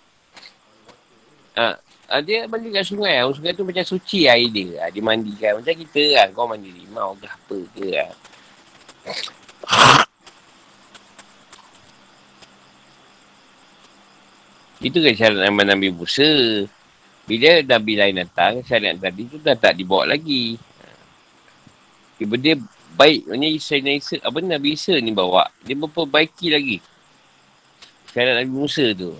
[1.55, 1.79] Ha.
[2.27, 3.23] Dia mandi kat sungai.
[3.31, 4.83] Sungai tu macam suci air dia.
[4.83, 4.91] Ha.
[4.91, 5.63] Dia mandikan.
[5.63, 6.29] Macam kita kan.
[6.35, 8.11] Kau mandi limau ke apa ke kan.
[14.83, 16.27] Itu kan syarat nama Nabi Musa.
[17.25, 20.59] Bila Nabi lain datang, syarat tadi tu dah tak dibawa lagi.
[22.18, 22.55] Tiba dia
[22.95, 23.27] baik.
[23.31, 25.51] Maksudnya Isa, Isa, apa Nabi Isa ni bawa.
[25.62, 26.79] Dia memperbaiki lagi.
[28.11, 29.14] Syarat Nabi Musa tu.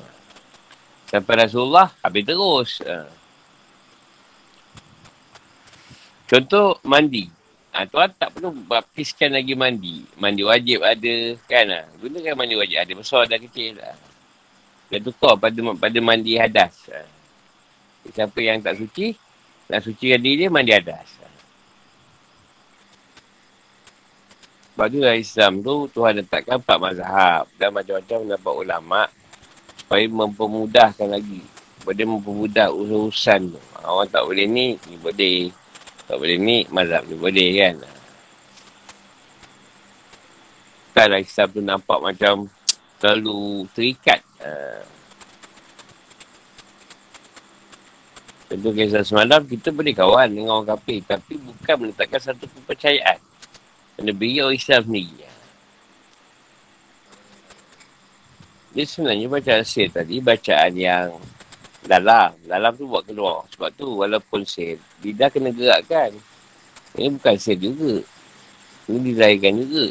[1.11, 2.71] Sampai Rasulullah, habis terus.
[2.83, 3.07] Ha.
[6.27, 7.31] Contoh, mandi.
[7.75, 10.03] Ha, tuan tak perlu baptiskan lagi mandi.
[10.19, 11.15] Mandi wajib ada,
[11.47, 11.67] kan?
[11.71, 11.81] Ha.
[12.03, 13.79] Gunakan mandi wajib ada, besar dan kecil.
[13.79, 14.14] Ha.
[14.95, 16.87] Dia tukar pada, pada mandi hadas.
[16.87, 17.03] Ha.
[18.15, 19.11] Siapa yang tak suci,
[19.67, 21.19] nak sucikan diri dia, mandi hadas.
[21.19, 21.27] Ha.
[24.79, 29.11] Sebab tu Islam tu, Tuhan letakkan empat mazhab dan macam-macam pendapat ulama'
[29.83, 31.43] supaya mempermudahkan lagi
[31.83, 33.63] pada mempermudah urusan tu.
[33.83, 35.51] Orang tak boleh ni, ni boleh.
[36.07, 37.75] Tak boleh ni, mazhab ni boleh kan.
[40.95, 42.47] Taklah Islam tu nampak macam
[43.03, 44.23] terlalu terikat.
[44.45, 44.53] Ha.
[48.53, 51.01] Tentu kisah semalam, kita boleh kawan dengan orang kafir.
[51.03, 53.19] Tapi bukan meletakkan satu kepercayaan.
[53.97, 55.27] Kena beri orang Islam sendiri.
[58.75, 61.15] Dia sebenarnya bacaan sir tadi bacaan yang
[61.87, 62.35] dalam.
[62.43, 63.47] Dalam tu buat keluar.
[63.55, 66.11] Sebab tu walaupun sir, lidah kena gerakkan.
[66.99, 68.03] Ini bukan sir juga.
[68.91, 69.87] Ini dizahirkan juga.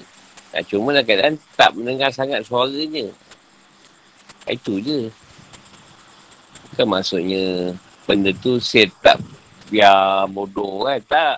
[0.53, 3.09] Nah, cuma dalam keadaan tak mendengar sangat suaranya.
[4.47, 5.07] Itu je.
[6.73, 7.71] Bukan maksudnya
[8.03, 8.59] benda tu
[8.99, 9.21] tak
[9.69, 10.99] biar bodoh kan.
[11.05, 11.37] Tak.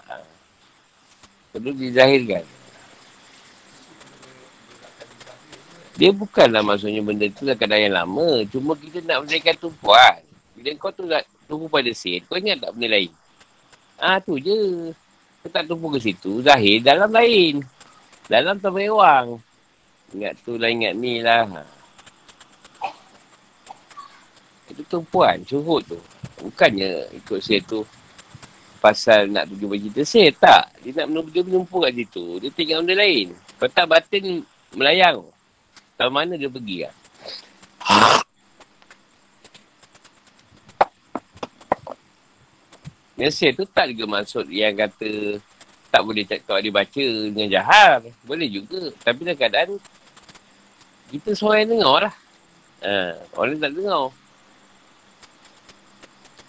[1.53, 2.43] Perlu dizahirkan.
[5.95, 8.43] Dia bukanlah maksudnya benda tu dah keadaan yang lama.
[8.51, 10.19] Cuma kita nak menaikkan tumpuan.
[10.55, 13.11] Bila kau tu nak tumpu pada sin, kau ingat tak benda lain?
[13.95, 14.91] Ah tu je.
[15.39, 17.63] Kau tak tumpu ke situ, zahir dalam lain.
[18.27, 19.39] Dalam tak berewang.
[20.11, 21.47] Ingat tu lah, ingat ni lah.
[21.47, 21.61] Ha.
[24.75, 25.99] Itu tumpuan, surut tu.
[26.43, 27.87] Bukannya ikut saya tu
[28.83, 30.29] pasal nak pergi bercerita saya.
[30.35, 30.63] Tak.
[30.83, 32.43] Dia nak menumpu kat situ.
[32.43, 33.31] Dia tinggal benda lain.
[33.55, 34.43] Kalau tak batin
[34.75, 35.23] melayang.
[35.95, 36.93] Tahu mana dia pergi lah.
[43.15, 45.39] Mesej tu tak juga maksud yang kata
[45.87, 48.11] tak boleh cakap dia baca dengan jahat.
[48.27, 48.91] Boleh juga.
[48.99, 49.79] Tapi dalam keadaan
[51.15, 52.13] kita seorang yang dengar lah.
[52.83, 54.11] Ha, orang tak dengar.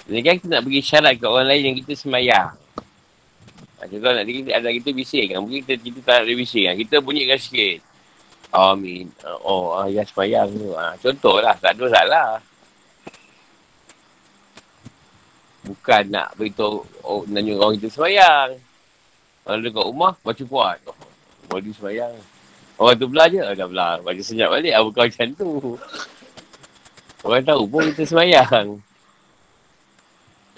[0.07, 2.55] Jadi kan kita nak bagi syarat ke orang lain yang kita semayang.
[3.77, 5.39] Ha, contoh nak kita, ada kita bising kan.
[5.43, 6.75] Mungkin kita, kita tak ada bising kan.
[6.79, 7.83] Kita bunyikan sikit.
[8.55, 9.11] Amin.
[9.43, 10.71] Oh, ah, ya semayang tu.
[10.79, 12.29] Ah, contohlah, tak ada salah.
[15.67, 18.63] Bukan nak beritahu oh, nanya orang kita semayang.
[19.43, 20.79] Kalau dekat rumah, baca kuat.
[20.87, 20.99] Oh,
[21.51, 22.15] body semayang.
[22.79, 23.99] Orang tu belah je, oh, dah belah.
[24.07, 25.51] Baca senyap balik, ah, bukan macam tu.
[27.27, 28.79] Orang tahu pun kita semayang.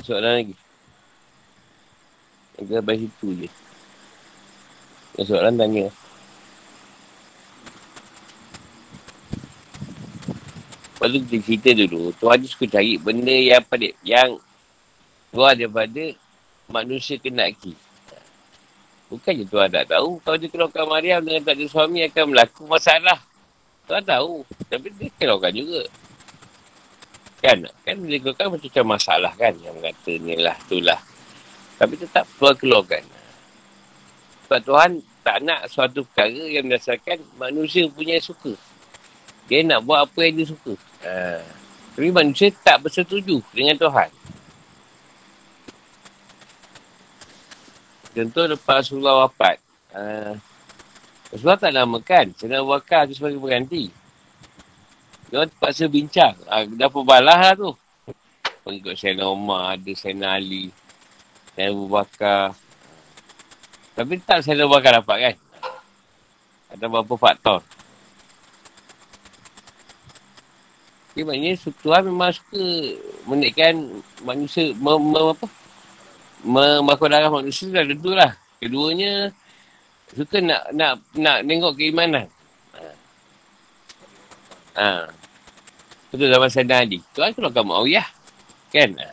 [0.08, 0.56] Soalan lagi.
[2.56, 3.48] Kita sampai situ je.
[5.20, 5.92] Soalan tanya.
[10.96, 12.08] Lepas tu kita cerita dulu.
[12.16, 14.40] Tuhan dia suka cari benda yang pada yang
[15.36, 16.16] luar daripada
[16.72, 17.76] manusia kena aki.
[19.12, 20.24] Bukannya Tuhan tak tahu.
[20.24, 23.20] Kalau dia keluarkan Maryam dengan tak ada suami akan berlaku masalah.
[23.84, 24.40] Tuhan tahu.
[24.72, 25.84] Tapi dia keluarkan juga.
[27.38, 27.66] Kan?
[27.86, 29.54] Kan dia keluarkan macam masalah kan.
[29.62, 30.98] Yang kata ni lah, tu lah.
[31.78, 33.04] Tapi tetap Tuhan keluarkan.
[34.48, 34.90] Sebab Tuhan
[35.22, 38.56] tak nak suatu perkara yang berdasarkan manusia punya suka.
[39.44, 40.74] Dia nak buat apa yang dia suka.
[41.04, 41.40] Ha.
[41.94, 44.10] Tapi manusia tak bersetuju dengan Tuhan.
[48.18, 49.62] Contoh lepas Rasulullah wafat.
[49.94, 50.34] Uh,
[51.30, 52.26] Rasulullah tak namakan.
[52.34, 53.92] Senang wakar tu sebagai pengganti.
[55.28, 56.34] Dia orang terpaksa bincang.
[56.48, 57.70] Uh, dah perbalah lah tu.
[58.64, 60.72] Pengikut Sayyidina Umar, ada Sayyidina Ali.
[61.52, 62.56] Sayyidina Abu Bakar.
[63.92, 65.34] Tapi tak Sayyidina Abu Bakar dapat kan?
[66.72, 67.60] Ada beberapa faktor.
[71.12, 72.64] Jadi maknanya Tuhan memang suka
[73.26, 73.74] menaikkan
[74.22, 75.46] manusia, me, me, apa?
[76.46, 78.38] Membakar darah manusia dah tentu lah.
[78.62, 79.34] Keduanya,
[80.14, 82.30] suka nak nak nak tengok keimanan.
[82.70, 82.82] Ha.
[84.78, 85.17] ha.
[86.08, 86.98] Betul zaman Sayyidina Ali.
[87.12, 88.08] Tuhan keluarkan Ma'awiyah.
[88.72, 88.90] Kan?
[88.96, 89.08] Ha.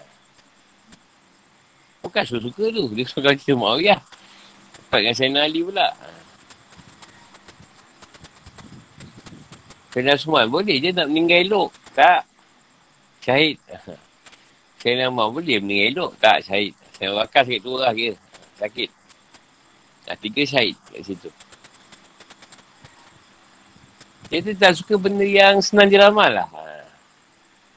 [2.03, 2.83] Bukan suka-suka tu.
[2.95, 3.99] Dia suka cerita Ma'awiyah.
[3.99, 5.87] Dapat dengan Sayyidina Ali pula.
[5.91, 6.07] Ha.
[9.91, 10.47] Kena semua.
[10.47, 11.69] Boleh je nak meninggal elok.
[11.91, 12.23] Tak.
[13.23, 13.59] Syahid.
[14.79, 16.11] Saya nama boleh meninggal elok.
[16.23, 16.77] Tak, syahid.
[16.95, 18.15] Saya bakar sakit tu lah kira.
[18.55, 18.89] Sakit.
[20.05, 21.29] Dah tiga syahid kat situ.
[24.29, 26.47] Dia tu tak suka benda yang senang diramal lah.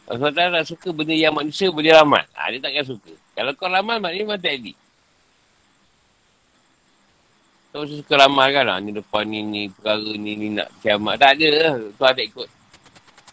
[0.08, 0.32] Kalau ha.
[0.32, 2.24] tak suka benda yang manusia boleh ramal.
[2.32, 3.12] Ha, dia takkan suka.
[3.36, 4.76] Kalau kau ramal, maknanya memang tak edit.
[7.68, 8.80] Kau suka ramal kan lah.
[8.80, 11.20] Ni depan ni, ni, perkara ni, ni nak kiamat.
[11.20, 11.76] Tak ada.
[11.92, 12.48] Tuhan tak ikut.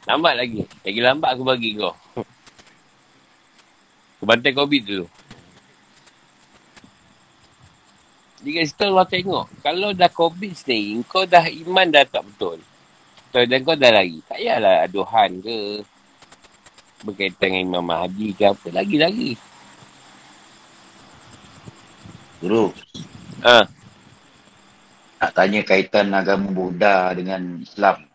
[0.04, 0.68] Lambat lagi.
[0.84, 1.96] Lagi lambat aku bagi kau.
[4.20, 5.08] Kebantai COVID tu.
[8.44, 9.46] Jadi kat situ Allah tengok.
[9.64, 12.60] Kalau dah COVID ni, kau dah iman dah tak betul.
[13.32, 14.20] Dan kau dah lari.
[14.28, 15.88] Tak payahlah aduhan ke.
[17.06, 18.68] Berkaitan dengan Imam Mahdi ke apa.
[18.74, 19.38] Lagi-lagi.
[22.42, 22.74] Guru.
[23.46, 23.62] Ha.
[25.22, 28.10] Nak tanya kaitan agama Buddha dengan Islam.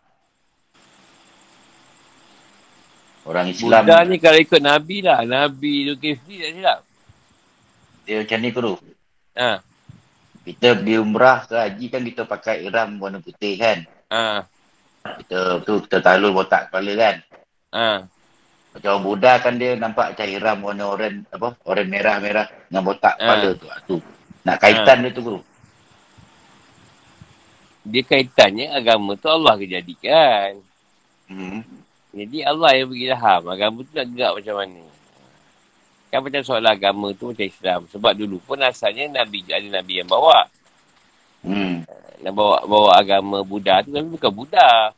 [3.23, 3.87] Orang Islam.
[3.87, 5.23] Buddha ni kalau ikut Nabi lah.
[5.23, 6.79] Nabi Zulkifli tak silap.
[8.03, 8.73] Dia macam ni guru.
[9.39, 9.63] Ha.
[10.41, 13.87] Kita pergi umrah ke haji kan kita pakai iram warna putih kan.
[14.11, 14.43] Ha.
[15.21, 17.15] Kita tu kita talul botak kepala kan.
[17.71, 17.87] Ha.
[18.71, 21.59] Macam orang Buddha kan dia nampak macam iram warna oren apa?
[21.67, 23.59] Oren merah-merah dengan botak kepala Ha.
[23.59, 23.67] tu.
[23.67, 23.95] Ah, tu.
[24.47, 25.39] Nak kaitan dia tu guru.
[27.81, 30.61] Dia kaitannya agama tu Allah kejadikan.
[31.27, 31.65] Hmm.
[32.15, 33.41] Jadi Allah yang bagi ilham.
[33.49, 34.83] Agama tu nak gerak macam mana.
[36.11, 37.79] Kan macam soal agama tu macam Islam.
[37.91, 40.47] Sebab dulu pun asalnya Nabi ada Nabi yang bawa.
[41.43, 41.83] Hmm.
[42.21, 44.95] Nak bawa bawa agama Buddha tu Nabi bukan Buddha.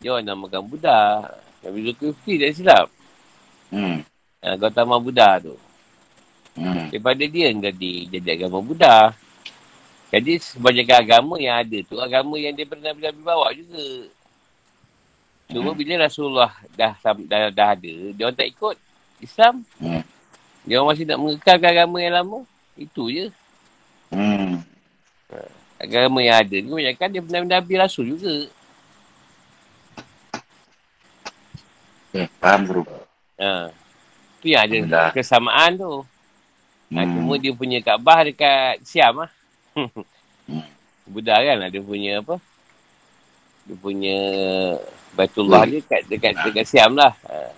[0.00, 1.00] Dia orang namakan Buddha.
[1.60, 2.86] Nabi Zulkifli tak silap.
[3.68, 4.02] Hmm.
[4.40, 5.54] Ha, Gautama Buddha tu.
[6.56, 6.88] Hmm.
[6.88, 9.12] Daripada dia yang jadi, jadi agama Buddha.
[10.10, 14.10] Jadi sebanyak agama yang ada tu, agama yang daripada Nabi-Nabi bawa juga.
[15.50, 15.78] Cuma Hmm.
[15.78, 18.76] bila Rasulullah dah, sam- dah, dah ada, dia orang tak ikut
[19.22, 19.62] Islam.
[19.78, 20.02] Hmm.
[20.66, 22.38] Dia orang masih nak mengekalkan agama yang lama.
[22.74, 23.30] Itu je.
[24.10, 24.64] Hmm.
[25.78, 28.50] Agama yang ada ni banyak kan dia Nabi-Nabi Rasul juga.
[32.10, 32.82] Okay, faham guru.
[33.38, 33.70] Ha.
[34.42, 35.10] Tu yang ada Alhamdulillah.
[35.14, 35.92] kesamaan tu.
[36.90, 37.12] Ha, Hmm.
[37.14, 39.30] cuma dia punya Kaabah dekat Siam lah.
[39.78, 39.86] Hmm.
[41.12, 41.68] Buddha kan lah.
[41.70, 42.36] Dia punya apa?
[43.62, 44.18] Dia punya
[45.14, 45.70] Baitullah Hmm.
[45.70, 47.14] dia dekat, dekat, dekat Siam lah.
[47.30, 47.54] Ha.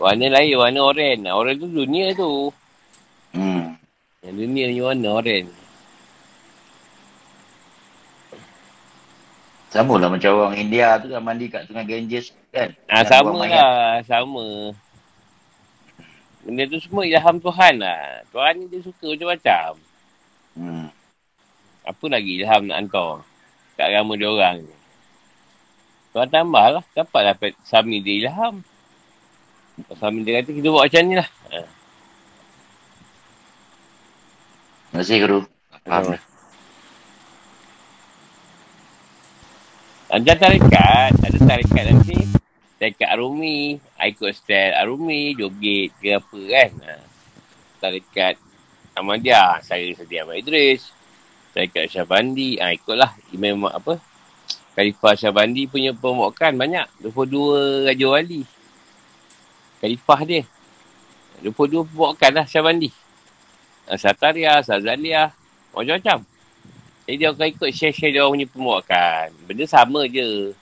[0.00, 1.18] Warna lain, warna oren.
[1.28, 2.48] Oren tu dunia tu.
[3.36, 3.76] Hmm.
[4.24, 5.44] Yang dunia ni warna oren.
[9.70, 12.74] Sama lah macam orang India tu kan mandi kat Sungai Ganges kan.
[12.84, 13.54] Ah, Kan sama mayat.
[13.54, 13.94] lah.
[14.02, 14.46] Sama.
[16.40, 18.26] Benda tu semua ilham Tuhan lah.
[18.28, 19.70] Tuhan ni dia suka macam-macam.
[20.52, 20.86] Hmm.
[21.80, 23.10] Apa lagi ilham nak hantar
[23.76, 24.74] kat agama dia orang ni.
[26.10, 26.84] Tuhan tambah lah.
[26.90, 28.66] Dapatlah pet- Sami dia ilham.
[29.94, 31.28] Sami dia kata kita buat macam ni lah.
[31.46, 31.58] Ha.
[34.90, 35.38] Terima kasih guru.
[35.86, 36.18] Faham
[40.10, 40.18] dah.
[40.18, 41.12] Ada tarikat.
[41.22, 42.18] Ada tarikat nanti.
[42.82, 43.78] Tarikat Arumi.
[43.78, 45.38] Ikut style Arumi.
[45.38, 46.70] Joget ke apa kan.
[46.82, 46.94] Ha.
[47.78, 48.34] Tarikat
[48.98, 49.62] Ahmadiyah.
[49.62, 50.90] Saya sedia Ahmad Idris.
[51.54, 52.58] Tarikat Syabandi.
[52.58, 53.14] Ha, ikutlah.
[53.30, 54.02] Imam apa.
[54.74, 56.86] Khalifah Syabandi punya pembawakan banyak.
[57.06, 58.42] 22 Raja Wali.
[59.78, 60.42] Khalifah dia.
[61.42, 62.90] 22 pembawakan lah Syabandi.
[63.94, 65.34] Sataria, Sazalia.
[65.74, 66.22] Macam-macam.
[67.10, 69.26] Jadi dia akan ikut share-share dia orang punya pembuakan.
[69.42, 70.54] Benda sama je.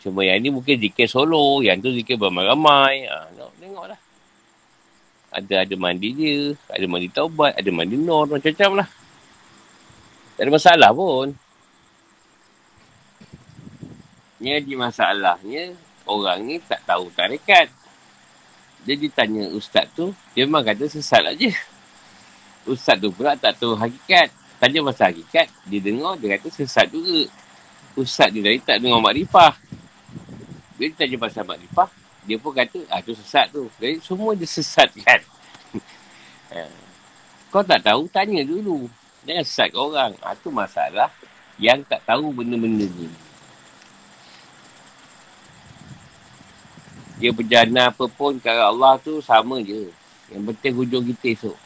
[0.00, 1.60] Cuma yang ni mungkin zikir solo.
[1.60, 3.04] Yang tu zikir beramai-ramai.
[3.04, 4.00] Ha, tengok, tengoklah.
[5.28, 6.56] Ada ada mandi dia.
[6.64, 7.60] Ada mandi taubat.
[7.60, 8.24] Ada mandi nur.
[8.24, 8.88] Macam-macam lah.
[10.40, 11.28] Tak ada masalah pun.
[14.40, 15.76] Jadi masalahnya.
[16.08, 17.68] Orang ni tak tahu tarikat.
[18.88, 20.16] Dia ditanya ustaz tu.
[20.32, 21.52] Dia memang kata sesat aja.
[22.64, 24.39] Ustaz tu pula tak tahu hakikat.
[24.60, 25.48] Tanya pasal hakikat.
[25.64, 26.20] Dia dengar.
[26.20, 27.24] Dia kata sesat juga.
[27.96, 29.56] Ustaz dia tadi tak dengar makrifah.
[30.76, 31.88] Dia tanya pasal makrifah.
[32.28, 33.72] Dia pun kata, ah tu sesat tu.
[33.80, 35.20] Jadi semua dia sesat kan.
[36.52, 36.68] Ha.
[37.48, 38.86] Kau tak tahu, tanya dulu.
[39.24, 40.12] Jangan sesat orang.
[40.20, 41.08] Ah tu masalah
[41.56, 43.08] yang tak tahu benda-benda ni.
[47.20, 49.92] Dia berjana apa pun kalau Allah tu sama je.
[50.32, 51.58] Yang penting hujung kita esok.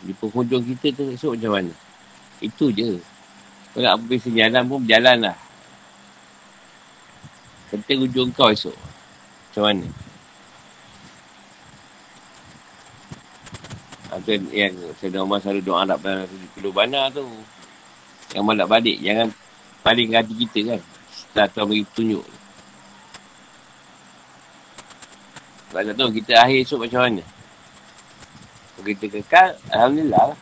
[0.00, 1.72] Di penghujung kita tu esok macam mana?
[2.40, 2.96] Itu je.
[3.76, 5.36] Kau nak pergi sejalan pun berjalan lah.
[7.70, 8.74] Penting hujung kau esok.
[8.74, 9.86] Macam mana?
[14.10, 16.26] Atau yang Sayyidina Umar selalu doa nak pada
[16.58, 17.22] kilo bana tu.
[18.34, 18.98] Yang malam balik.
[18.98, 19.28] Jangan
[19.86, 20.80] paling hati kita kan.
[21.14, 22.26] Setelah Tuhan bagi tunjuk.
[25.70, 27.22] Sebab tak tahu kita akhir esok macam mana.
[28.80, 30.40] Kita kekal, Alhamdulillah lah.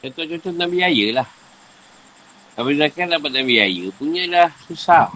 [0.00, 1.28] Contoh-contoh Nabi Yaya lah.
[2.56, 5.08] Nabi Zakir dapat Nabi Yaya, punyalah susah.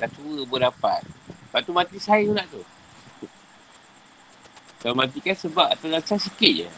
[0.00, 1.00] Dah tua pun dapat.
[1.04, 2.60] Lepas tu mati saya pula tu.
[4.80, 6.68] Kalau mati kan sebab atas dasar sikit je.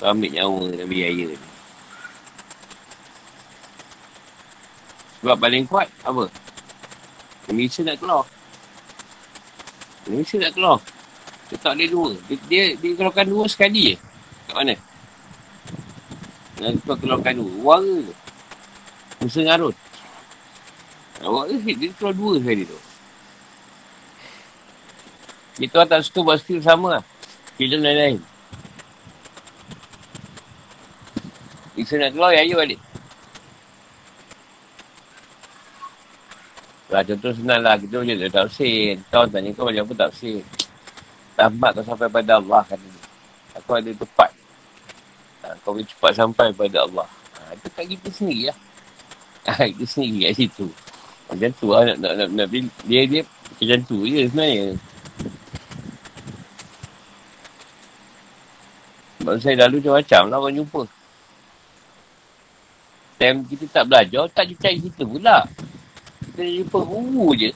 [0.00, 1.48] Kau ambil nyawa Nabi Yahya ni.
[5.20, 6.26] Sebab paling kuat, apa?
[7.52, 8.24] Isa nak keluar.
[10.06, 10.78] Nabi Isa nak keluar.
[11.50, 12.16] Dia tak ada dua.
[12.26, 13.96] Dia, dia, dia keluarkan dua sekali je.
[14.50, 14.74] Kat mana?
[16.58, 17.50] Nabi Isa keluarkan dua.
[17.62, 18.14] Wara je.
[19.22, 19.76] Musa Ngarut.
[21.22, 22.78] Awak ni, dia keluar dua sekali tu.
[25.62, 27.04] Itu orang tak suka buat skill sama lah.
[27.54, 28.18] Film lain-lain.
[31.78, 32.80] Isa nak keluar, ya, ya balik.
[36.92, 37.80] Lah, contoh senang lah.
[37.80, 39.00] Kita macam tak tafsir.
[39.08, 40.44] Kau tanya kau macam apa tafsir.
[41.40, 42.80] Lambat kau sampai pada Allah kan.
[43.56, 44.30] Aku ada tepat.
[45.40, 47.08] Ha, kau boleh cepat sampai pada Allah.
[47.08, 48.58] Ha, itu kat kita sendiri lah.
[49.48, 50.66] Ha, kita sendiri kat situ.
[51.32, 51.80] Macam tu lah.
[51.88, 52.46] Nak, nak, nak, nak,
[52.84, 53.20] dia, dia
[53.56, 54.76] macam tu je sebenarnya.
[59.22, 60.82] Sebab saya lalu macam-macam lah orang jumpa.
[63.16, 65.46] Time kita tak belajar, tak cari kita pula.
[66.32, 67.52] Kita jumpa guru je.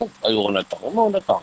[0.00, 1.42] Oh, ada orang datang, orang datang.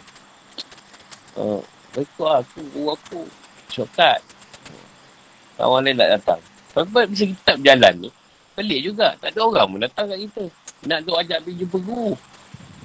[1.38, 1.62] Uh,
[1.94, 3.22] Baiklah aku, guru aku.
[3.70, 4.20] Syokat.
[5.62, 6.42] Kawan lain nak datang.
[6.74, 8.10] Sebab bisa kita tak berjalan ni,
[8.58, 9.14] pelik juga.
[9.22, 10.44] Tak ada orang pun datang kat kita.
[10.90, 12.14] Nak tu ajak pergi jumpa guru.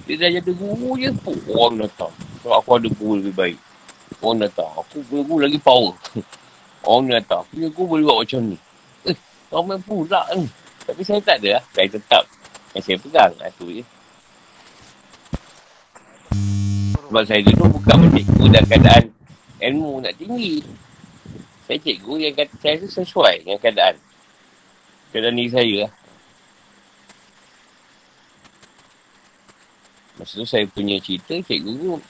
[0.04, 1.36] Dia dah jadi guru je pun.
[1.56, 2.12] Orang datang.
[2.44, 3.58] Sebab aku ada guru lebih baik.
[4.20, 4.68] Orang datang.
[4.76, 5.96] Aku guru lagi power.
[6.82, 8.58] Orang ni kata, punya aku boleh buat macam ni.
[9.06, 9.16] Eh,
[9.54, 10.50] ramai pula ni.
[10.82, 11.64] Tapi saya tak ada lah.
[11.70, 12.22] Saya tetap
[12.72, 13.32] yang saya pegang.
[13.36, 13.84] Itu ah, je.
[17.08, 19.04] Sebab saya dulu bukan mencikgu dan keadaan
[19.60, 20.64] ilmu nak tinggi.
[21.68, 23.94] Saya cikgu yang kata saya tu sesuai dengan keadaan.
[25.12, 25.92] Keadaan diri saya lah.
[30.16, 32.00] Masa tu saya punya cerita, cikgu tu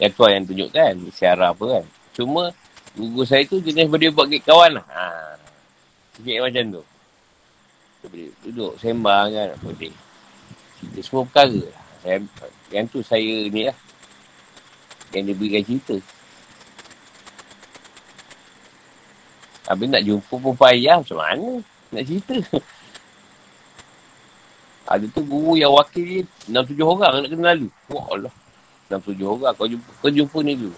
[0.00, 1.84] yang tuan yang tunjukkan, siara apa kan.
[2.16, 2.52] Cuma
[2.92, 4.84] Guru saya tu jenis boleh buat gig kawan lah.
[4.92, 5.32] Ha.
[6.20, 6.82] Sikit macam tu.
[8.02, 9.48] Dia boleh duduk sembang kan.
[9.62, 9.94] Boleh.
[10.82, 11.62] Cerita semua perkara.
[12.02, 12.18] Saya,
[12.74, 13.78] yang tu saya ni lah.
[15.14, 15.96] Yang dia berikan cerita.
[19.70, 21.50] Habis nak jumpa pun payah macam mana?
[21.94, 22.36] Nak cerita.
[24.92, 27.68] Ada tu guru yang wakil dia 6-7 orang nak kena lalu.
[27.86, 28.34] Wah Allah.
[28.90, 30.74] 6-7 orang kau jumpa, kau jumpa ni dulu.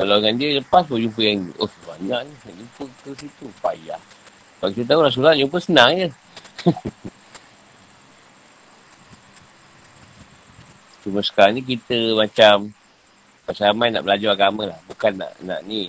[0.00, 4.00] Kalau dengan dia lepas pun jumpa yang Oh banyak ni Nak jumpa ke situ Payah
[4.60, 6.08] Kalau kita tahu Rasulullah jumpa senang je.
[11.00, 12.68] Cuma sekarang ni kita macam
[13.48, 14.76] Pasal ramai nak belajar agama lah.
[14.84, 15.88] Bukan nak nak ni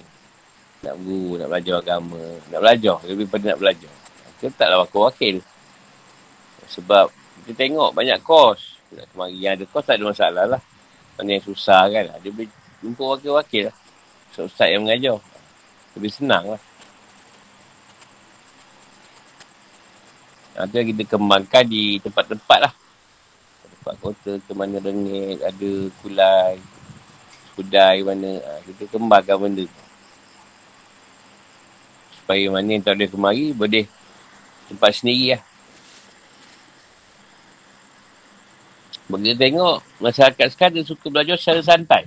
[0.88, 2.40] Nak guru Nak belajar agama.
[2.48, 3.92] Nak belajar Lebih pada nak belajar.
[4.40, 5.44] Kita taklah wakil-wakil
[6.72, 7.12] Sebab
[7.44, 8.80] Kita tengok banyak kos.
[9.36, 10.62] Yang ada kos tak ada masalah lah.
[11.20, 12.08] Mana yang susah kan.
[12.24, 12.48] Dia boleh
[12.80, 13.76] jumpa wakil-wakil lah.
[14.32, 15.20] Ustaz yang mengajar.
[16.00, 16.62] Lebih senang lah.
[20.62, 22.74] Ada kita kembangkan di tempat-tempat lah.
[23.66, 25.72] Tempat kota, ke mana rengit, ada
[26.06, 26.62] kulai.
[27.58, 28.38] Kudai mana.
[28.38, 29.82] Ha, kita kembangkan benda tu.
[32.22, 33.86] Supaya mana yang tak boleh kemari, boleh
[34.70, 35.42] tempat sendiri lah.
[39.10, 42.04] Bagi tengok, masyarakat sekarang suka belajar secara santai.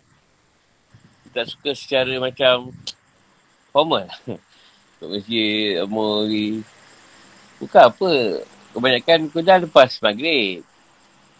[1.34, 2.70] Tak suka secara macam
[3.74, 4.06] formal.
[5.02, 6.62] Kat masjid, amori.
[7.62, 8.12] Bukan apa.
[8.74, 10.66] Kebanyakan kuda lepas maghrib.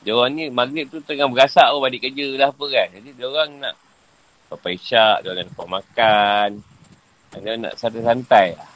[0.04, 2.88] Dia orang ni maghrib tu tengah berasak oh balik kerja lah apa kan.
[2.92, 3.74] Jadi dia orang nak
[4.52, 6.48] apa isyak, dia orang nak makan.
[7.32, 8.70] Dia orang nak santai-santai lah.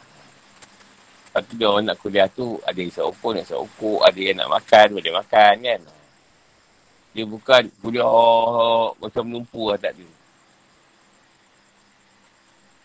[1.29, 4.49] Lepas tu dia orang nak kuliah tu ada yang seokok, nak seokok, ada yang nak
[4.49, 5.81] makan, boleh makan kan.
[7.13, 8.09] Dia bukan kuliah
[8.97, 10.09] macam menumpu lah tak ada.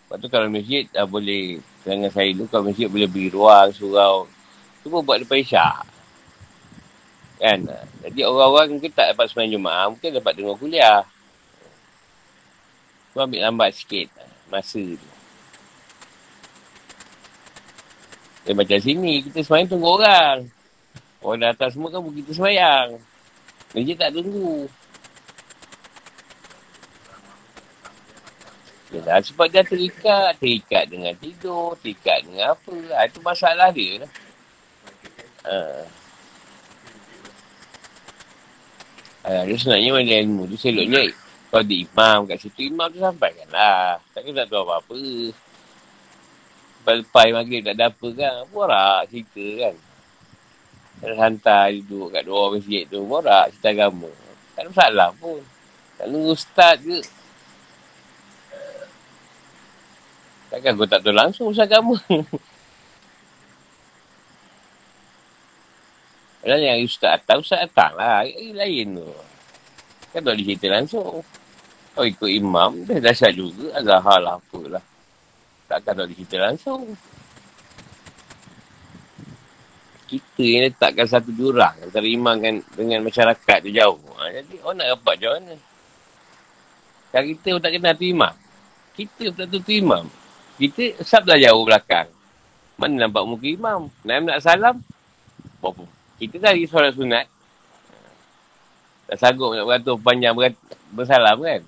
[0.03, 4.27] Lepas tu kalau masjid dah boleh, dengan saya tu kalau masjid boleh beri ruang, surau.
[4.83, 5.87] Cuba buat depan isyak.
[7.39, 7.59] Kan?
[8.03, 11.01] Jadi orang-orang mungkin tak dapat sembahyang Jumaat, mungkin dapat dengar kuliah.
[13.15, 14.11] Tu ambil lambat sikit
[14.51, 15.09] masa tu.
[18.43, 20.37] Eh macam sini, kita sembahyang tunggu orang.
[21.23, 22.99] Orang datang semua kan kita sembahyang.
[23.71, 24.67] Dia tak tunggu.
[28.93, 30.37] Yalah, sebab dia terikat.
[30.37, 32.75] Terikat dengan tidur, terikat dengan apa.
[32.93, 34.11] Ha, itu masalah dia lah.
[35.43, 35.83] Uh.
[39.23, 41.11] Uh, dia sebenarnya mana ilmu tu seloknya
[41.53, 44.01] kalau di imam kat situ, imam tu sampaikan lah.
[44.17, 44.97] Tak tahu apa-apa.
[46.81, 48.33] Lepas-lepas maghrib tak ada apa kan.
[48.49, 49.75] Borak cerita kan.
[51.05, 53.05] Ada hantar duduk kat dua masjid tu.
[53.05, 54.09] Borak cerita agama.
[54.57, 55.45] Tak ada masalah pun.
[56.01, 56.99] Tak ada ustaz ke.
[60.49, 62.01] Takkan kau tak tahu langsung usaha agama.
[66.43, 68.27] Padahal yang ustaz datang, ustaz datang lah.
[68.27, 69.07] Lain tu.
[70.11, 71.23] Kan boleh cerita langsung.
[71.95, 73.79] Kau ikut imam, dah dahsyat juga.
[73.79, 74.83] Azhar lah apalah.
[75.71, 76.83] Takkan tak boleh cerita langsung.
[80.11, 84.03] Kita yang letakkan satu jurang antara imam kan dengan masyarakat tu jauh.
[84.19, 85.55] Ha, jadi orang nak dapat jauh mana?
[87.15, 88.33] Kan kita pun tak kenal tu imam.
[88.99, 90.03] Kita pun tak tahu tu imam.
[90.59, 92.11] Kita sabda jauh belakang.
[92.75, 93.87] Mana nampak muka imam?
[94.03, 94.75] Nak nak salam?
[95.63, 97.25] Apa kita tadi solat sunat.
[99.09, 100.53] Tak sanggup nak beratur panjang berat,
[100.93, 101.61] bersalam kan.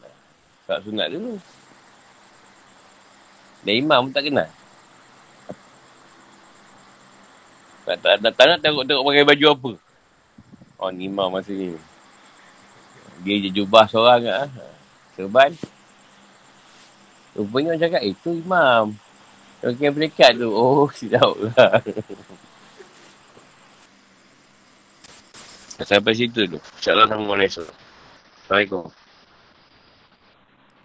[0.66, 1.38] Solat sunat dulu.
[3.66, 4.50] Dan imam pun tak kenal.
[7.86, 9.72] Tak, tak, tak, tak nak tengok-tengok pakai baju apa.
[10.82, 11.78] Oh ni imam masa ni.
[13.22, 14.50] Dia je jubah seorang lah.
[15.18, 15.54] Serban.
[17.36, 18.96] Rupanya orang cakap, eh tu imam.
[19.66, 19.92] Yang
[20.38, 20.50] tu.
[20.54, 21.82] Oh, silap lah.
[25.84, 26.60] Sampai situ tu.
[26.80, 27.66] InsyaAllah sama Malaysia.
[28.48, 29.05] Assalamualaikum.